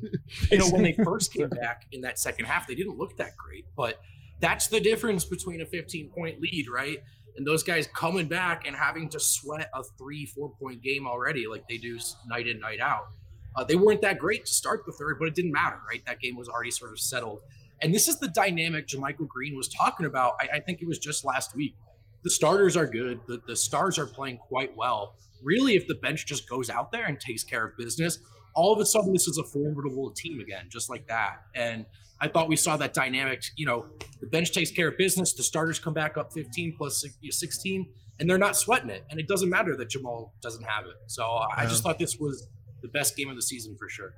[0.52, 3.36] you know, when they first came back in that second half, they didn't look that
[3.36, 3.64] great.
[3.76, 4.00] But
[4.38, 6.98] that's the difference between a 15 point lead, right?
[7.36, 11.48] And those guys coming back and having to sweat a three, four point game already,
[11.48, 13.08] like they do night in, night out.
[13.56, 16.04] Uh, they weren't that great to start the third, but it didn't matter, right?
[16.06, 17.40] That game was already sort of settled.
[17.82, 20.34] And this is the dynamic JaMychal Green was talking about.
[20.40, 21.74] I, I think it was just last week.
[22.22, 23.20] The starters are good.
[23.26, 25.14] The, the stars are playing quite well.
[25.42, 28.18] Really, if the bench just goes out there and takes care of business,
[28.54, 31.38] all of a sudden this is a formidable team again, just like that.
[31.54, 31.86] And
[32.20, 33.42] I thought we saw that dynamic.
[33.56, 33.86] You know,
[34.20, 35.32] the bench takes care of business.
[35.32, 37.88] The starters come back up 15 plus 16,
[38.18, 39.04] and they're not sweating it.
[39.10, 40.96] And it doesn't matter that Jamal doesn't have it.
[41.06, 42.46] So uh, I just thought this was
[42.82, 44.12] the best game of the season for sure.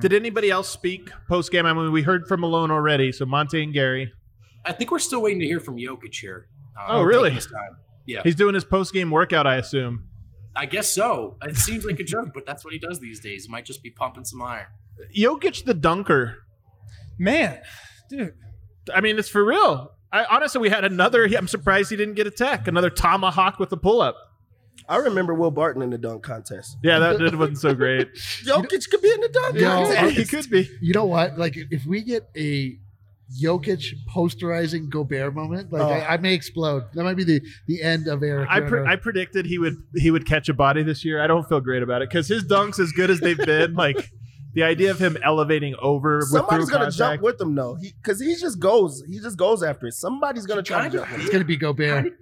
[0.00, 1.66] Did anybody else speak post game?
[1.66, 4.12] I mean, we heard from Malone already, so Monte and Gary.
[4.64, 6.46] I think we're still waiting to hear from Jokic here.
[6.78, 7.30] uh, Oh, really?
[7.30, 7.76] This time.
[8.06, 10.08] Yeah, He's doing his post game workout, I assume.
[10.54, 11.36] I guess so.
[11.42, 13.46] It seems like a joke, but that's what he does these days.
[13.46, 14.66] He might just be pumping some iron.
[15.16, 16.38] Jokic the dunker.
[17.18, 17.60] Man,
[18.10, 18.34] dude.
[18.92, 19.94] I mean, it's for real.
[20.12, 21.24] I honestly, we had another.
[21.24, 22.68] I'm surprised he didn't get a tech.
[22.68, 24.16] Another tomahawk with the pull up.
[24.88, 26.76] I remember Will Barton in the dunk contest.
[26.82, 28.12] Yeah, that, that wasn't so great.
[28.44, 30.16] Jokic could be in the dunk You know, contest.
[30.16, 30.68] he could be.
[30.80, 31.38] You know what?
[31.38, 32.78] Like if we get a
[33.42, 35.88] Jokic posterizing Gobert moment, like Oh.
[35.88, 36.84] I, I may explode.
[36.94, 38.48] That might be the the end of Eric.
[38.50, 41.22] I, pre- I predicted he would he would catch a body this year.
[41.22, 44.10] I don't feel great about it because his dunks, as good as they've been, like
[44.54, 46.98] the idea of him elevating over Somebody's gonna contact.
[46.98, 49.02] jump with him though, because he, just goes.
[49.08, 49.94] He just goes after it.
[49.94, 52.12] Somebody's gonna try to jump with it's gonna be Gobert.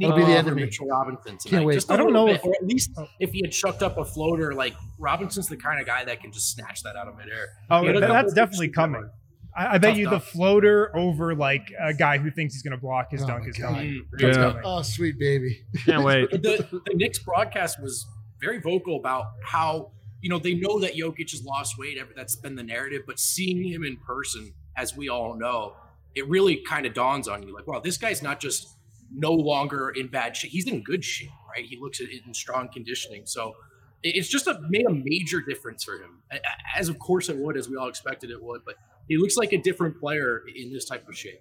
[0.00, 0.64] Sneak It'll be the over end of me.
[0.64, 1.50] Mitchell Robinson tonight.
[1.50, 1.74] Can't wait.
[1.74, 3.98] Just a I don't know bit, if- or at least if he had chucked up
[3.98, 7.16] a floater, like Robinson's the kind of guy that can just snatch that out of
[7.18, 7.48] midair.
[7.70, 9.08] Oh, He had a that- that's definitely coming.
[9.54, 12.70] I, I bet Tough you the floater over like a guy who thinks he's going
[12.70, 13.74] to block his Oh dunk is God.
[13.74, 14.06] coming.
[14.20, 14.20] Mm,
[14.54, 14.60] Yeah.
[14.64, 15.60] Oh, sweet baby.
[15.84, 16.30] Can't wait.
[16.42, 18.06] the, the Knicks broadcast was
[18.40, 19.90] very vocal about how
[20.22, 21.98] you know they know that Jokic has lost weight.
[22.16, 25.74] That's been the narrative, but seeing him in person, as we all know,
[26.14, 28.76] it really kind of dawns on you like, wow, this guy's not just
[29.12, 31.64] no longer in bad shape; he's in good shape, right?
[31.64, 33.22] He looks at it in strong conditioning.
[33.26, 33.54] So
[34.02, 37.36] it's just a made a major difference for him, A- a- as of course it
[37.36, 38.62] would, as we all expected it would.
[38.64, 38.76] But
[39.08, 41.40] he looks like a different player in this type of shape.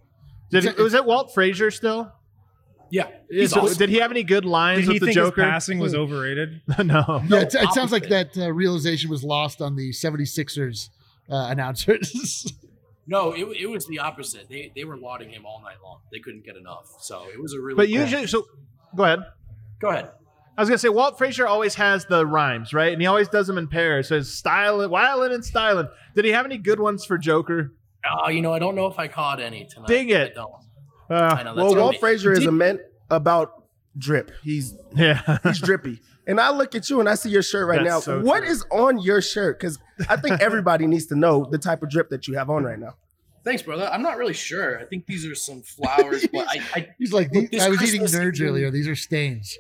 [0.50, 2.12] Did he, was it Walt Frazier still?
[2.92, 3.78] Yeah, Yeah, so awesome.
[3.78, 5.44] Did he have any good lines Did he with the think Joker?
[5.44, 6.62] his passing was overrated?
[6.84, 7.22] no.
[7.28, 10.90] Yeah, it, it sounds like that uh, realization was lost on the 76ers
[11.30, 12.52] uh, announcers.
[13.10, 14.48] No, it, it was the opposite.
[14.50, 16.00] They they were lauding him all night long.
[16.12, 16.86] They couldn't get enough.
[17.02, 17.76] So it was a really.
[17.76, 18.46] But usually, so
[18.96, 19.20] go ahead.
[19.80, 20.12] go ahead.
[20.56, 22.94] I was gonna say Walt Frazier always has the rhymes, right?
[22.94, 24.10] And he always does them in pairs.
[24.10, 25.88] So his style, wildin' and styling.
[26.16, 27.74] Did he have any good ones for Joker?
[28.08, 29.88] Oh, you know, I don't know if I caught any tonight.
[29.88, 30.32] Ding it.
[30.32, 30.54] I don't.
[31.10, 32.00] Uh, I know Well, Walt right.
[32.00, 32.80] Frazier is a man
[33.10, 33.64] about
[33.98, 34.32] drip.
[34.44, 35.40] He's yeah.
[35.44, 36.00] he's drippy.
[36.30, 38.00] And I look at you and I see your shirt right That's now.
[38.00, 38.50] so What true.
[38.52, 39.60] is on your shirt?
[39.60, 42.64] Because I think everybody needs to know the type of drip that you have on
[42.64, 42.96] right now.
[43.44, 43.90] Thanks, brother.
[43.92, 44.80] I'm not really sure.
[44.80, 47.82] I think these are some flowers, but I, I He's like, Look, "These- I was
[47.84, 48.70] eating nerds earlier.
[48.70, 49.58] These are stains.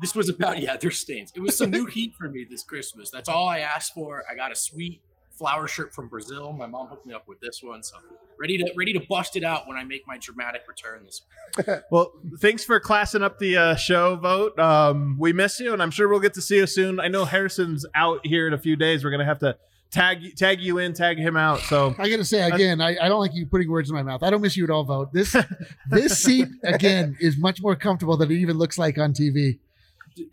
[0.00, 1.32] this was about yeah, they're stains.
[1.34, 3.10] It was some new heat for me this Christmas.
[3.10, 4.22] That's all I asked for.
[4.30, 5.02] I got a sweet
[5.36, 6.52] flower shirt from Brazil.
[6.52, 7.96] My mom hooked me up with this one, so
[8.38, 11.66] ready to ready to bust it out when I make my dramatic return this week.
[11.90, 14.58] Well, thanks for classing up the uh, show Vogt.
[14.58, 17.00] Um, we miss you, and I'm sure we'll get to see you soon.
[17.00, 19.04] I know Harrison's out here in a few days.
[19.04, 19.56] We're gonna have to
[19.90, 21.60] tag tag you in, tag him out.
[21.60, 24.02] So I got to say again, I, I don't like you putting words in my
[24.02, 24.22] mouth.
[24.22, 25.12] I don't miss you at all, Vogt.
[25.12, 25.34] This
[25.90, 29.58] this seat again is much more comfortable than it even looks like on TV.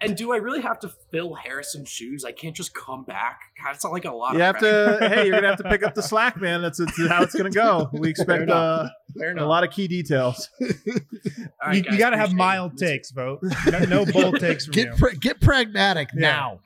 [0.02, 2.24] And do I really have to fill Harrison's shoes?
[2.24, 3.40] I can't just come back.
[3.62, 4.34] God, it's not like a lot.
[4.34, 5.00] you of have pressure.
[5.00, 5.10] to.
[5.10, 6.62] hey, you're gonna have to pick up the slack, man.
[6.62, 7.90] That's, that's how it's gonna go.
[7.94, 8.88] We expect enough.
[8.88, 10.50] uh, Fair a lot of key details.
[10.62, 10.68] All
[11.68, 12.36] right, you guys, got to have appreciate it.
[12.36, 13.44] mild takes, Vogt.
[13.72, 14.94] No, no bold takes from Get you.
[14.98, 16.22] pra- get pragmatic Yeah.
[16.22, 16.60] now.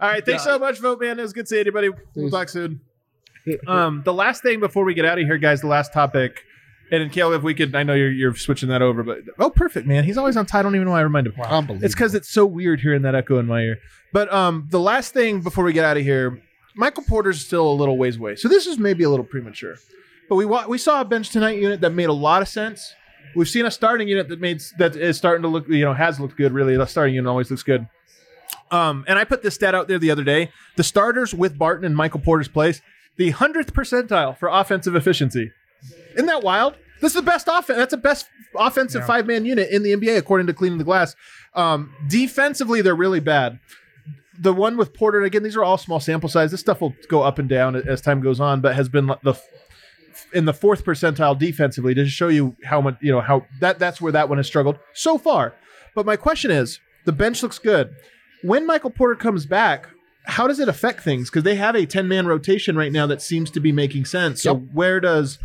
[0.00, 1.18] All right, thanks so much, Vogt man.
[1.18, 1.88] It was good to see anybody.
[2.14, 2.80] We'll talk soon.
[3.66, 6.44] Um, the last thing before we get out of here, guys, the last topic,
[6.92, 9.48] and then Caleb, if we could, I know you're you're switching that over, but oh,
[9.48, 10.04] perfect, man.
[10.04, 10.60] He's always on time.
[10.60, 11.32] I don't even know why I remind him.
[11.40, 11.84] Unbelievable.
[11.86, 13.78] It's because it's so weird hearing that echo in my ear.
[14.12, 16.42] But um, the last thing before we get out of here,
[16.76, 19.76] Michael Porter's still a little ways away, so this is maybe a little premature.
[20.28, 22.94] But we wa- we saw a bench tonight unit that made a lot of sense.
[23.34, 26.20] We've seen a starting unit that made that is starting to look, you know, has
[26.20, 26.52] looked good.
[26.52, 27.88] Really, the starting unit always looks good.
[28.70, 31.86] Um, and I put this stat out there the other day: the starters with Barton
[31.86, 32.82] and Michael Porter's place,
[33.16, 35.52] the hundredth percentile for offensive efficiency.
[36.14, 36.74] Isn't that wild?
[37.00, 37.76] This is the best offense.
[37.78, 38.26] That's the best
[38.56, 39.06] offensive Yeah.
[39.06, 41.16] five man unit in the NBA according to Cleaning the Glass.
[41.54, 43.58] Um, defensively, they're really bad.
[44.38, 46.50] The one with Porter, and again, these are all small sample size.
[46.50, 49.34] This stuff will go up and down as time goes on, but has been the
[50.32, 54.00] in the fourth percentile defensively to show you how much you know how that that's
[54.00, 55.54] where that one has struggled so far.
[55.94, 57.94] But my question is, the bench looks good.
[58.42, 59.88] When Michael Porter comes back,
[60.24, 61.28] how does it affect things?
[61.30, 64.42] Because they have a ten man rotation right now that seems to be making sense.
[64.42, 65.38] So where does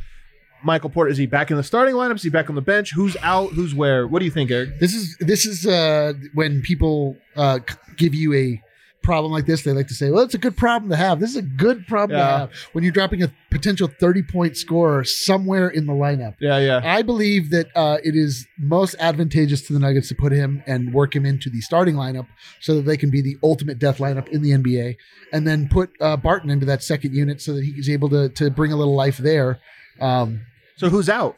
[0.64, 2.16] Michael Porter is he back in the starting lineup?
[2.16, 2.92] Is he back on the bench?
[2.94, 3.52] Who's out?
[3.54, 4.08] Who's where?
[4.08, 4.80] What do you think, Eric?
[4.80, 7.60] This is this is uh, when people uh,
[7.98, 8.62] give you a
[9.04, 9.64] problem like this.
[9.64, 11.88] They like to say, "Well, it's a good problem to have." This is a good
[11.88, 12.26] problem Yeah.
[12.26, 16.36] to have when you're dropping a potential 30 point scorer somewhere in the lineup.
[16.42, 16.82] Yeah, yeah.
[16.84, 20.94] I believe that uh, it is most advantageous to the Nuggets to put him and
[20.94, 22.28] work him into the starting lineup
[22.60, 24.98] so that they can be the ultimate death lineup in the NBA,
[25.32, 28.28] and then put uh, Barton into that second unit so that he is able to
[28.30, 29.60] to bring a little life there.
[30.02, 30.42] Um,
[30.78, 31.38] So who's out?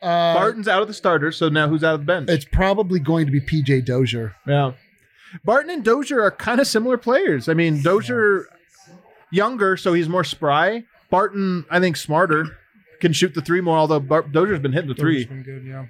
[0.00, 2.30] Uh, Barton's out of the starters, so now who's out of the bench?
[2.30, 4.34] It's probably going to be PJ Dozier.
[4.46, 4.72] Yeah.
[5.44, 7.48] Barton and Dozier are kind of similar players.
[7.48, 8.46] I mean, Dozier
[9.32, 10.84] younger, so he's more spry.
[11.10, 12.46] Barton, I think, smarter,
[13.00, 13.76] can shoot the three more.
[13.76, 15.24] Although Bar- Dozier's been hitting the three.
[15.24, 15.86] Been good, yeah.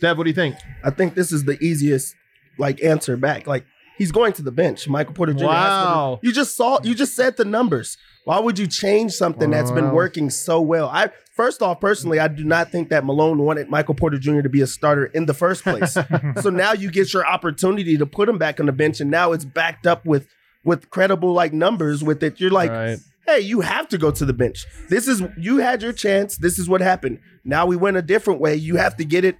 [0.00, 0.56] Dev, what do you think?
[0.84, 2.14] I think this is the easiest
[2.58, 3.46] like answer back.
[3.46, 3.64] Like
[3.98, 4.88] he's going to the bench.
[4.88, 5.44] Michael Porter Jr.
[5.46, 6.20] has to- Wow.
[6.22, 7.96] you just saw you just said the numbers.
[8.24, 10.88] Why would you change something that's been working so well?
[10.88, 14.42] I first off, personally, I do not think that Malone wanted Michael Porter Jr.
[14.42, 15.94] to be a starter in the first place.
[16.40, 19.32] so now you get your opportunity to put him back on the bench, and now
[19.32, 20.28] it's backed up with
[20.64, 22.38] with credible like numbers with it.
[22.40, 22.98] You're like, Right.
[23.26, 24.64] hey, you have to go to the bench.
[24.88, 26.36] This is you had your chance.
[26.36, 27.18] This is what happened.
[27.44, 28.54] Now we went a different way.
[28.54, 29.36] You have to get it.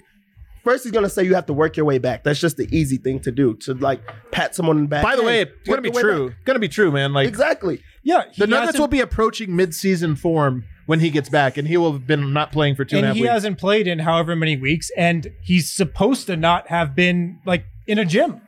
[0.64, 2.22] First, he's gonna say you have to work your way back.
[2.24, 4.00] That's just the easy thing to do to like
[4.30, 5.02] pat someone in the back.
[5.02, 6.28] By the Hey, way, it's gonna be true.
[6.30, 6.44] back.
[6.44, 7.12] Gonna be true, man.
[7.12, 7.82] Like Exactly.
[8.04, 11.76] Yeah, the he Nuggets will be approaching mid-season form when he gets back, and he
[11.76, 13.32] will have been not playing for two and a and half he weeks.
[13.32, 17.98] hasn't played in however many weeks, and he's supposed to not have been like in
[17.98, 18.40] a gym,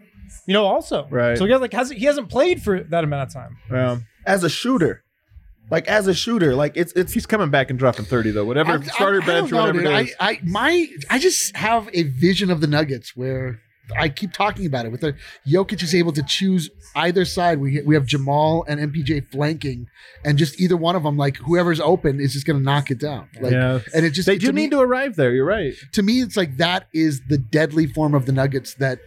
[0.47, 0.65] you know.
[0.65, 1.39] Also, Right.
[1.39, 3.57] So he has, like has he hasn't played for that amount of time.
[3.71, 3.99] Yeah.
[4.27, 5.04] As a shooter,
[5.71, 8.45] like as a shooter, like it's it's He's coming back and dropping thirty though.
[8.45, 9.91] Whatever I'm- starter I'm- I bench know, whatever dude.
[9.93, 10.15] it is.
[10.21, 13.61] I, I my I just have a vision of the Nuggets where
[13.99, 14.93] I keep talking about it.
[14.93, 15.15] With the
[15.47, 17.61] Jokic is able to choose either side.
[17.61, 19.89] We we have Jamal and MPJ flanking,
[20.25, 22.99] and just either one of them, like whoever's open, is just going to knock it
[22.99, 23.29] down.
[23.43, 23.81] Like, Yeah.
[23.95, 25.33] and it just they do to me- need to arrive there.
[25.35, 25.75] You're right.
[25.93, 29.01] to me, it's like that is the deadly form of the Nuggets that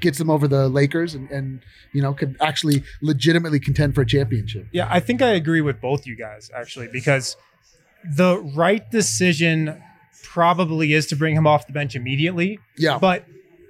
[0.00, 1.60] gets them over the Lakers and, and
[1.92, 4.66] you know could actually legitimately contend for a championship.
[4.72, 7.36] Yeah, I think I agree with both you guys actually because
[8.04, 9.82] the right decision
[10.22, 12.58] probably is to bring him off the bench immediately.
[12.76, 12.98] Yeah.
[12.98, 13.24] But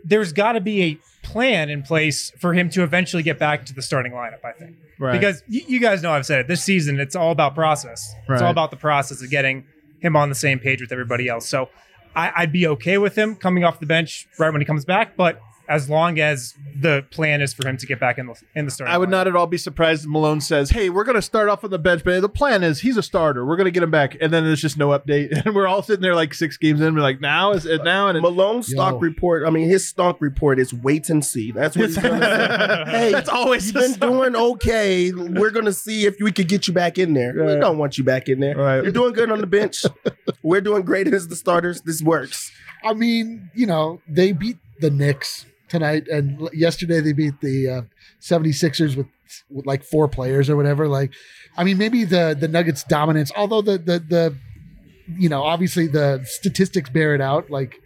[0.05, 3.75] there's got to be a plan in place for him to eventually get back to
[3.75, 4.77] the starting lineup, I think.
[4.99, 5.13] Right.
[5.13, 6.49] Because y- you guys know I've said it.
[6.49, 8.13] This season, it's all about process.
[8.29, 9.65] It's all about the process of getting
[10.01, 11.47] him on the same page with everybody else.
[11.49, 11.69] So
[12.15, 15.17] I, I'd be okay with him coming off the bench right when he comes back,
[15.17, 18.65] but as long as the plan is for him to get back in the in
[18.67, 18.95] the starting.
[18.95, 19.13] I would lineup.
[19.13, 21.71] not at all be surprised if Malone says, "Hey, we're going to start off on
[21.71, 23.45] the bench, but the plan is he's a starter.
[23.45, 25.83] We're going to get him back." And then there's just no update, and we're all
[25.83, 28.69] sitting there like six games in, we're like, "Now is it now?" And it, Malone's
[28.69, 28.99] stock Yo.
[29.01, 29.47] report.
[29.47, 31.51] I mean, his stock report is wait and see.
[31.53, 32.85] That's what he's gonna say.
[32.97, 34.11] Hey, It's always you've been stock.
[34.11, 35.13] doing okay.
[35.13, 37.33] We're gonna see if we could get you back in there.
[37.35, 38.57] We don't want you back in there.
[38.57, 38.83] Right.
[38.83, 39.85] You're doing good on the bench.
[40.43, 41.81] We're doing great as the starters.
[41.83, 42.53] This works.
[42.85, 47.83] I mean, you know, they beat the Knicks tonight, and yesterday they beat the uh,
[48.21, 49.07] 76ers with,
[49.51, 50.89] with like four players or whatever.
[50.89, 51.13] Like,
[51.57, 54.37] I mean, maybe the the Nuggets dominance, although the the the
[55.19, 57.51] you know, obviously the statistics bear it out.
[57.51, 57.77] Like,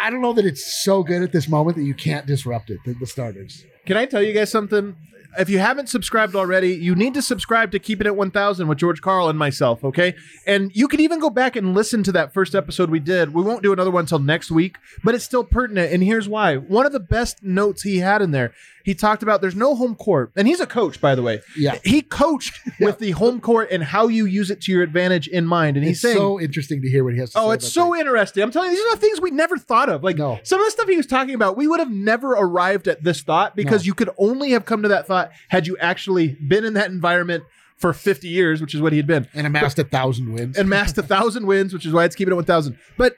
[0.00, 2.78] I don't know that it's so good at this moment that you can't disrupt it.
[2.84, 3.64] The, the starters.
[3.86, 4.96] Can I tell you guys something?
[5.38, 8.78] If you haven't subscribed already, you need to subscribe to Keep It at 1000 with
[8.78, 10.14] George Karl and myself, okay?
[10.46, 13.34] And you can even go back and listen to that first episode we did.
[13.34, 15.92] We won't do another one until next week, but it's still pertinent.
[15.92, 16.56] And here's why.
[16.56, 18.52] One of the best notes he had in there,
[18.86, 20.30] he talked about there's no home court.
[20.36, 21.40] And he's a coach, by the way.
[21.56, 21.76] Yeah.
[21.82, 25.44] He coached with the home court and how you use it to your advantage in
[25.44, 25.76] mind.
[25.76, 27.46] And he's saying, so interesting to hear what he has to oh, say.
[27.48, 27.98] Oh, it's so that.
[27.98, 28.44] interesting.
[28.44, 30.04] I'm telling you, these are things we never thought of.
[30.04, 30.38] Like No.
[30.44, 33.22] some of the stuff he was talking about, we would have never arrived at this
[33.22, 33.86] thought because No.
[33.88, 37.42] you could only have come to that thought had you actually been in that environment
[37.76, 40.56] for 50 years, which is what he had been, and amassed a thousand wins.
[40.56, 42.78] and massed a thousand wins, which is why it's keeping it 1,000.
[42.96, 43.16] But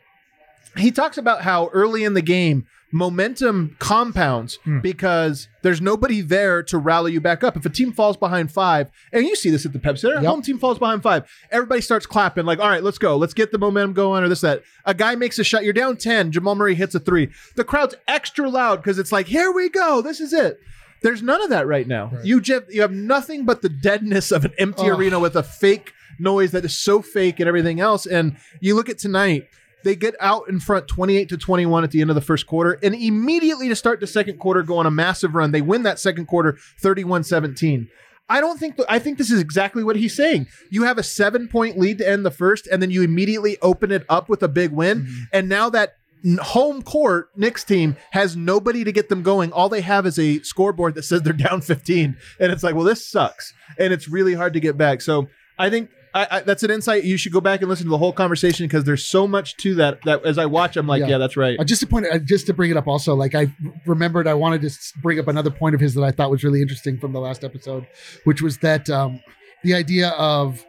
[0.79, 4.81] he talks about how early in the game, momentum compounds hmm.
[4.81, 7.57] because there's nobody there to rally you back up.
[7.57, 10.25] If a team falls behind five, and you see this at the Pepsi Center, Yep.
[10.25, 13.53] home team falls behind five, everybody starts clapping like, "All right, let's go, let's get
[13.53, 14.63] the momentum going," or this that.
[14.85, 16.33] A guy makes a shot, you're down ten.
[16.33, 17.29] Jamal Murray hits a three.
[17.57, 20.59] The crowd's extra loud because it's like, "Here we go, this is it."
[21.03, 22.11] There's none of that right now.
[22.25, 24.97] You just you have nothing but the deadness of an empty Oh.
[24.97, 28.05] arena with a fake noise that is so fake and everything else.
[28.07, 29.47] And you look at tonight,
[29.85, 32.79] they get out in front 28 to 21 at the end of the first quarter,
[32.83, 35.53] and immediately to start the second quarter, go on a massive run.
[35.53, 37.89] They win that second quarter 31 17.
[38.31, 40.49] I don't think, I think this is exactly what he's saying.
[40.69, 43.91] You have a seven point lead to end the first, and then you immediately open
[43.91, 45.03] it up with a big win.
[45.03, 45.23] Mm-hmm.
[45.33, 45.95] And now that
[46.41, 49.53] home court Knicks team has nobody to get them going.
[49.53, 52.85] All they have is a scoreboard that says they're down 15, and it's like, well,
[52.85, 55.01] this sucks, and it's really hard to get back.
[55.01, 57.05] So I think I, I, that's an insight.
[57.05, 59.75] You should go back and listen to the whole conversation because there's so much to
[59.77, 60.01] that.
[60.05, 61.59] That as I watch, I'm like, yeah, that's right.
[61.59, 63.55] Uh, just to point, uh, just to bring it up, also, like I
[63.87, 66.43] remembered, I wanted to s- bring up another point of his that I thought was
[66.45, 67.87] really interesting from the last episode,
[68.25, 69.21] which was that um,
[69.65, 70.65] the idea of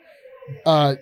[0.66, 0.96] uh,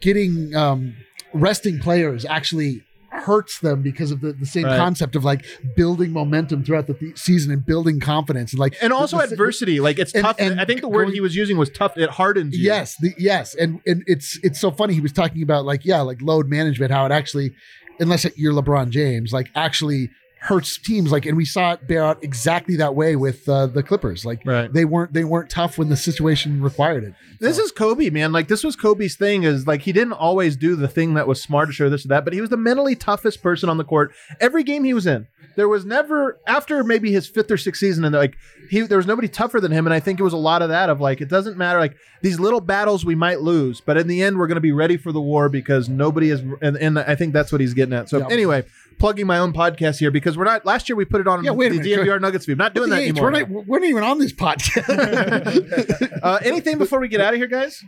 [0.00, 0.94] getting um,
[1.34, 2.82] resting players actually
[3.12, 4.76] hurts them because of the, the same Right.
[4.76, 5.44] concept of like
[5.76, 9.32] building momentum throughout the th- season and building confidence and like and also the- the-
[9.32, 9.80] adversity.
[9.80, 10.36] Like it's and- tough.
[10.38, 11.96] and I think the word going- he was using was tough.
[11.96, 12.64] It hardens you.
[12.64, 14.94] Yes, the, yes, and and it's it's so funny.
[14.94, 17.52] He was talking about like yeah, like load management, how it actually
[18.00, 20.10] unless you're LeBron James, like actually
[20.42, 21.12] hurts teams.
[21.12, 24.24] Like, and we saw it bear out exactly that way with uh, the Clippers.
[24.24, 27.14] Like, they weren't they weren't tough when the situation required it.
[27.38, 28.32] This is Kobe, man.
[28.32, 31.44] Like this was Kobe's thing is like he didn't always do the thing that was
[31.44, 34.12] smartish or this or that, but he was the mentally toughest person on the court.
[34.40, 35.26] Every game he was in,
[35.56, 38.36] there was never after maybe his fifth or sixth season, and like
[38.70, 39.86] he there was nobody tougher than him.
[39.86, 41.96] And I think it was a lot of that of like it doesn't matter like
[42.22, 44.96] these little battles we might lose, but in the end we're going to be ready
[44.96, 46.40] for the war because nobody is.
[46.60, 48.08] And, and I think that's what he's getting at.
[48.08, 48.28] So Yeah.
[48.30, 48.64] anyway.
[49.02, 50.64] Plugging my own podcast here because we're not.
[50.64, 52.06] Last year we put it on Yeah, wait a the minute.
[52.06, 52.56] DNVR Nuggets feed.
[52.56, 53.32] Not doing that the anymore.
[53.32, 54.86] We're not, we're not even on this podcast.
[56.22, 57.84] uh, anything before we get out of here, guys?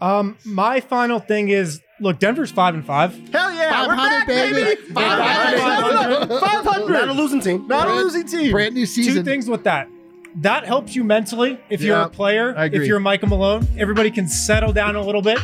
[0.00, 3.12] Um, my final thing is look, Denver's five and five.
[3.30, 4.64] Hell yeah, we're 500, back, baby.
[4.64, 4.82] baby.
[4.94, 6.40] 500.
[6.40, 6.92] 500.
[6.92, 7.68] Not a losing team.
[7.68, 8.50] Not a losing team.
[8.50, 9.14] Brand new season.
[9.14, 9.88] Two things with that.
[10.34, 12.52] That helps you mentally if you're a player.
[12.56, 12.80] I agree.
[12.80, 15.38] If you're Michael Malone, everybody can settle down a little bit.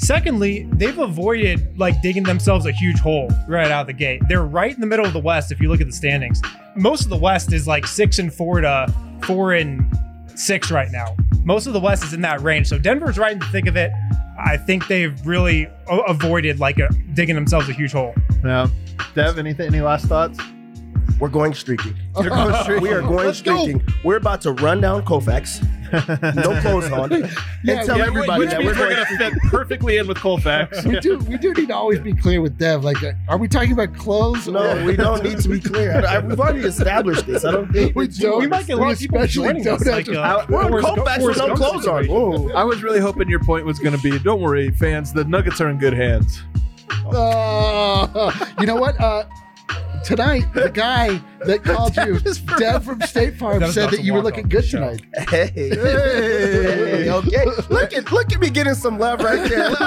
[0.00, 4.22] Secondly, they've avoided like digging themselves a huge hole right out of the gate.
[4.28, 6.40] They're right in the middle of the West if you look at the standings.
[6.74, 8.92] Most of the West is like six and four to
[9.24, 9.86] four and
[10.34, 11.14] six right now.
[11.44, 12.66] Most of the West is in that range.
[12.66, 13.92] So Denver's right in the thick of it.
[14.38, 18.14] I think they've really avoided like a, digging themselves a huge hole.
[18.42, 18.68] Yeah.
[19.14, 19.66] Dev, anything?
[19.66, 20.38] Any last thoughts?
[21.20, 21.94] We're going streaking.
[22.14, 22.82] Going streaking.
[22.88, 23.60] We are going Let's go.
[23.62, 23.86] streaking.
[24.04, 25.60] We're about to run down Colfax.
[25.92, 27.10] no clothes on.
[27.10, 27.26] Yeah,
[27.66, 30.06] and tell yeah, everybody Which that means we're we're going going to fit perfectly in
[30.06, 30.84] with Colfax.
[30.84, 32.84] we do we do need to always be clear with Dev.
[32.84, 32.96] Like,
[33.28, 34.46] are we talking about clothes?
[34.48, 36.04] No, or- we don't need to be clear.
[36.06, 37.44] I, we've already established this.
[37.44, 38.38] I don't think We don't.
[38.38, 39.82] We might get a lot of people especially joining us.
[39.84, 42.06] don't Like, have to- uh, We're on Forrest- Colfax with Forrest no Gump clothes on.
[42.06, 42.52] Whoa.
[42.52, 45.60] I was really hoping your point was going to be, don't worry, fans, the Nuggets
[45.60, 46.40] are in good hands.
[47.12, 48.98] Uh, you know what?
[49.00, 49.24] Uh,
[50.04, 52.18] tonight, the guy that called you,
[52.58, 55.02] Dev from State Farm, That said that you were looking good tonight.
[55.28, 57.44] Hey, hey, okay.
[57.68, 59.70] Look at look at me getting some love right there.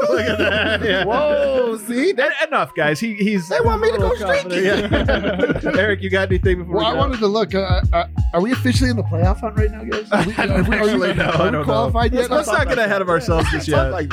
[0.00, 0.82] Look at that.
[0.82, 1.04] Yeah.
[1.04, 2.12] Whoa, see?
[2.12, 2.98] That, Enough, guys.
[2.98, 3.48] He, he's.
[3.48, 5.64] They want me to go a little confident.
[5.64, 5.78] Yeah.
[5.78, 7.00] Eric, you got anything before Well, I we go?
[7.00, 7.54] wanted to look.
[7.54, 10.10] Uh, uh, are we officially in the playoff hunt right now, guys?
[10.10, 12.20] Are we, are we, are we, Actually, no, are we qualified know.
[12.22, 12.30] yet?
[12.30, 13.90] Let's not get ahead of ourselves just yet.
[13.92, 14.10] like.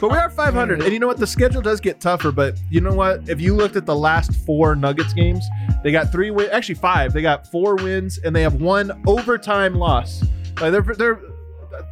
[0.00, 0.82] But we are 500.
[0.82, 1.18] And you know what?
[1.18, 2.32] The schedule does get tougher.
[2.32, 3.28] But you know what?
[3.28, 5.44] If you looked at the last four Nuggets games,
[5.82, 7.12] they got three wins, actually five.
[7.12, 10.22] They got four wins and they have one overtime loss.
[10.60, 11.20] Uh, they're, they're,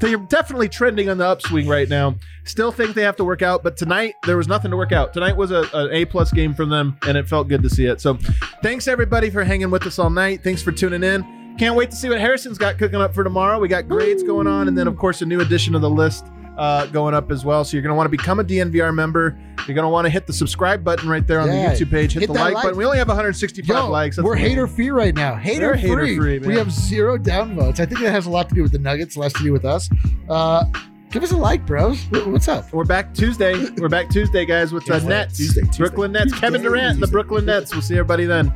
[0.01, 2.15] they're definitely trending on the upswing right now.
[2.45, 5.13] Still think they have to work out, but tonight there was nothing to work out.
[5.13, 7.87] Tonight was a, an A plus game from them, and it felt good to see
[7.87, 8.01] it.
[8.01, 8.19] So,
[8.63, 10.43] thanks everybody for hanging with us all night.
[10.43, 11.57] Thanks for tuning in.
[11.59, 13.59] Can't wait to see what Harrison's got cooking up for tomorrow.
[13.59, 16.27] We got grades going on, and then of course a new addition of the list
[16.59, 17.65] uh, going up as well.
[17.65, 19.39] So you're going to want to become a DNVR member.
[19.67, 21.75] You're going to want to hit the subscribe button right there on Yeah.
[21.75, 22.13] the YouTube page.
[22.15, 22.63] Hit, Hit the like, like.
[22.65, 22.79] button.
[22.79, 24.17] We only have 165 Yo, likes.
[24.17, 25.35] That's we're hater free right now.
[25.37, 26.17] Hater We're hater free.
[26.19, 27.79] free, we have zero downvotes.
[27.81, 29.65] I think that has a lot to do with the Nuggets, less to do with
[29.65, 29.89] us.
[30.29, 30.65] Uh,
[31.11, 32.03] give us a like, bros.
[32.27, 32.73] What's up?
[32.73, 33.67] We're back Tuesday.
[33.77, 35.37] We're back Tuesday, guys, with the Nets.
[35.37, 35.79] Tuesday, Tuesday.
[35.79, 36.39] Brooklyn Nets.
[36.39, 37.73] Kevin Durant and the Brooklyn Nets.
[37.73, 38.53] We'll see everybody then.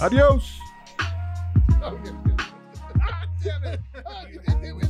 [0.00, 0.58] Adios.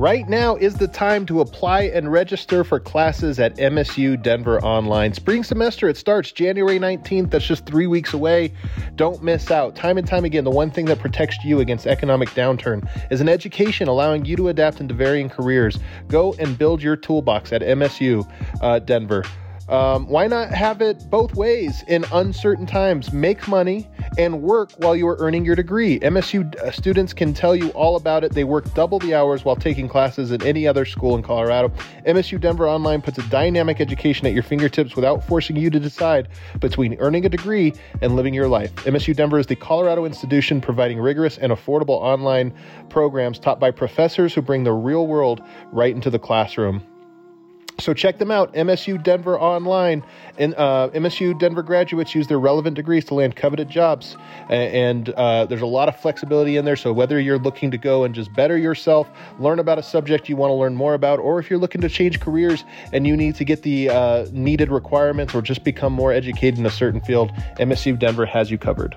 [0.00, 5.12] Right now is the time to apply and register for classes at MSU Denver Online.
[5.12, 7.30] Spring semester, it starts January 19th.
[7.30, 8.54] That's just three weeks away.
[8.96, 9.76] Don't miss out.
[9.76, 13.28] Time and time again, the one thing that protects you against economic downturn is an
[13.28, 15.78] education allowing you to adapt into varying careers.
[16.08, 18.26] Go and build your toolbox at MSU
[18.62, 19.22] uh, Denver.
[19.70, 23.12] Um, why not have it both ways in uncertain times?
[23.12, 26.00] Make money and work while you are earning your degree.
[26.00, 28.32] MSU uh, students can tell you all about it.
[28.32, 31.68] They work double the hours while taking classes at any other school in Colorado.
[32.04, 36.26] MSU Denver Online puts a dynamic education at your fingertips without forcing you to decide
[36.58, 38.74] between earning a degree and living your life.
[38.74, 42.52] MSU Denver is the Colorado institution providing rigorous and affordable online
[42.88, 45.40] programs taught by professors who bring the real world
[45.70, 46.89] right into the classroom.
[47.80, 50.04] So check them out, MSU Denver Online.
[50.38, 54.16] And uh, MSU Denver graduates use their relevant degrees to land coveted jobs.
[54.48, 56.76] And uh, there's a lot of flexibility in there.
[56.76, 60.36] So whether you're looking to go and just better yourself, learn about a subject you
[60.36, 63.34] want to learn more about, or if you're looking to change careers and you need
[63.36, 67.30] to get the uh, needed requirements or just become more educated in a certain field,
[67.58, 68.96] MSU Denver has you covered.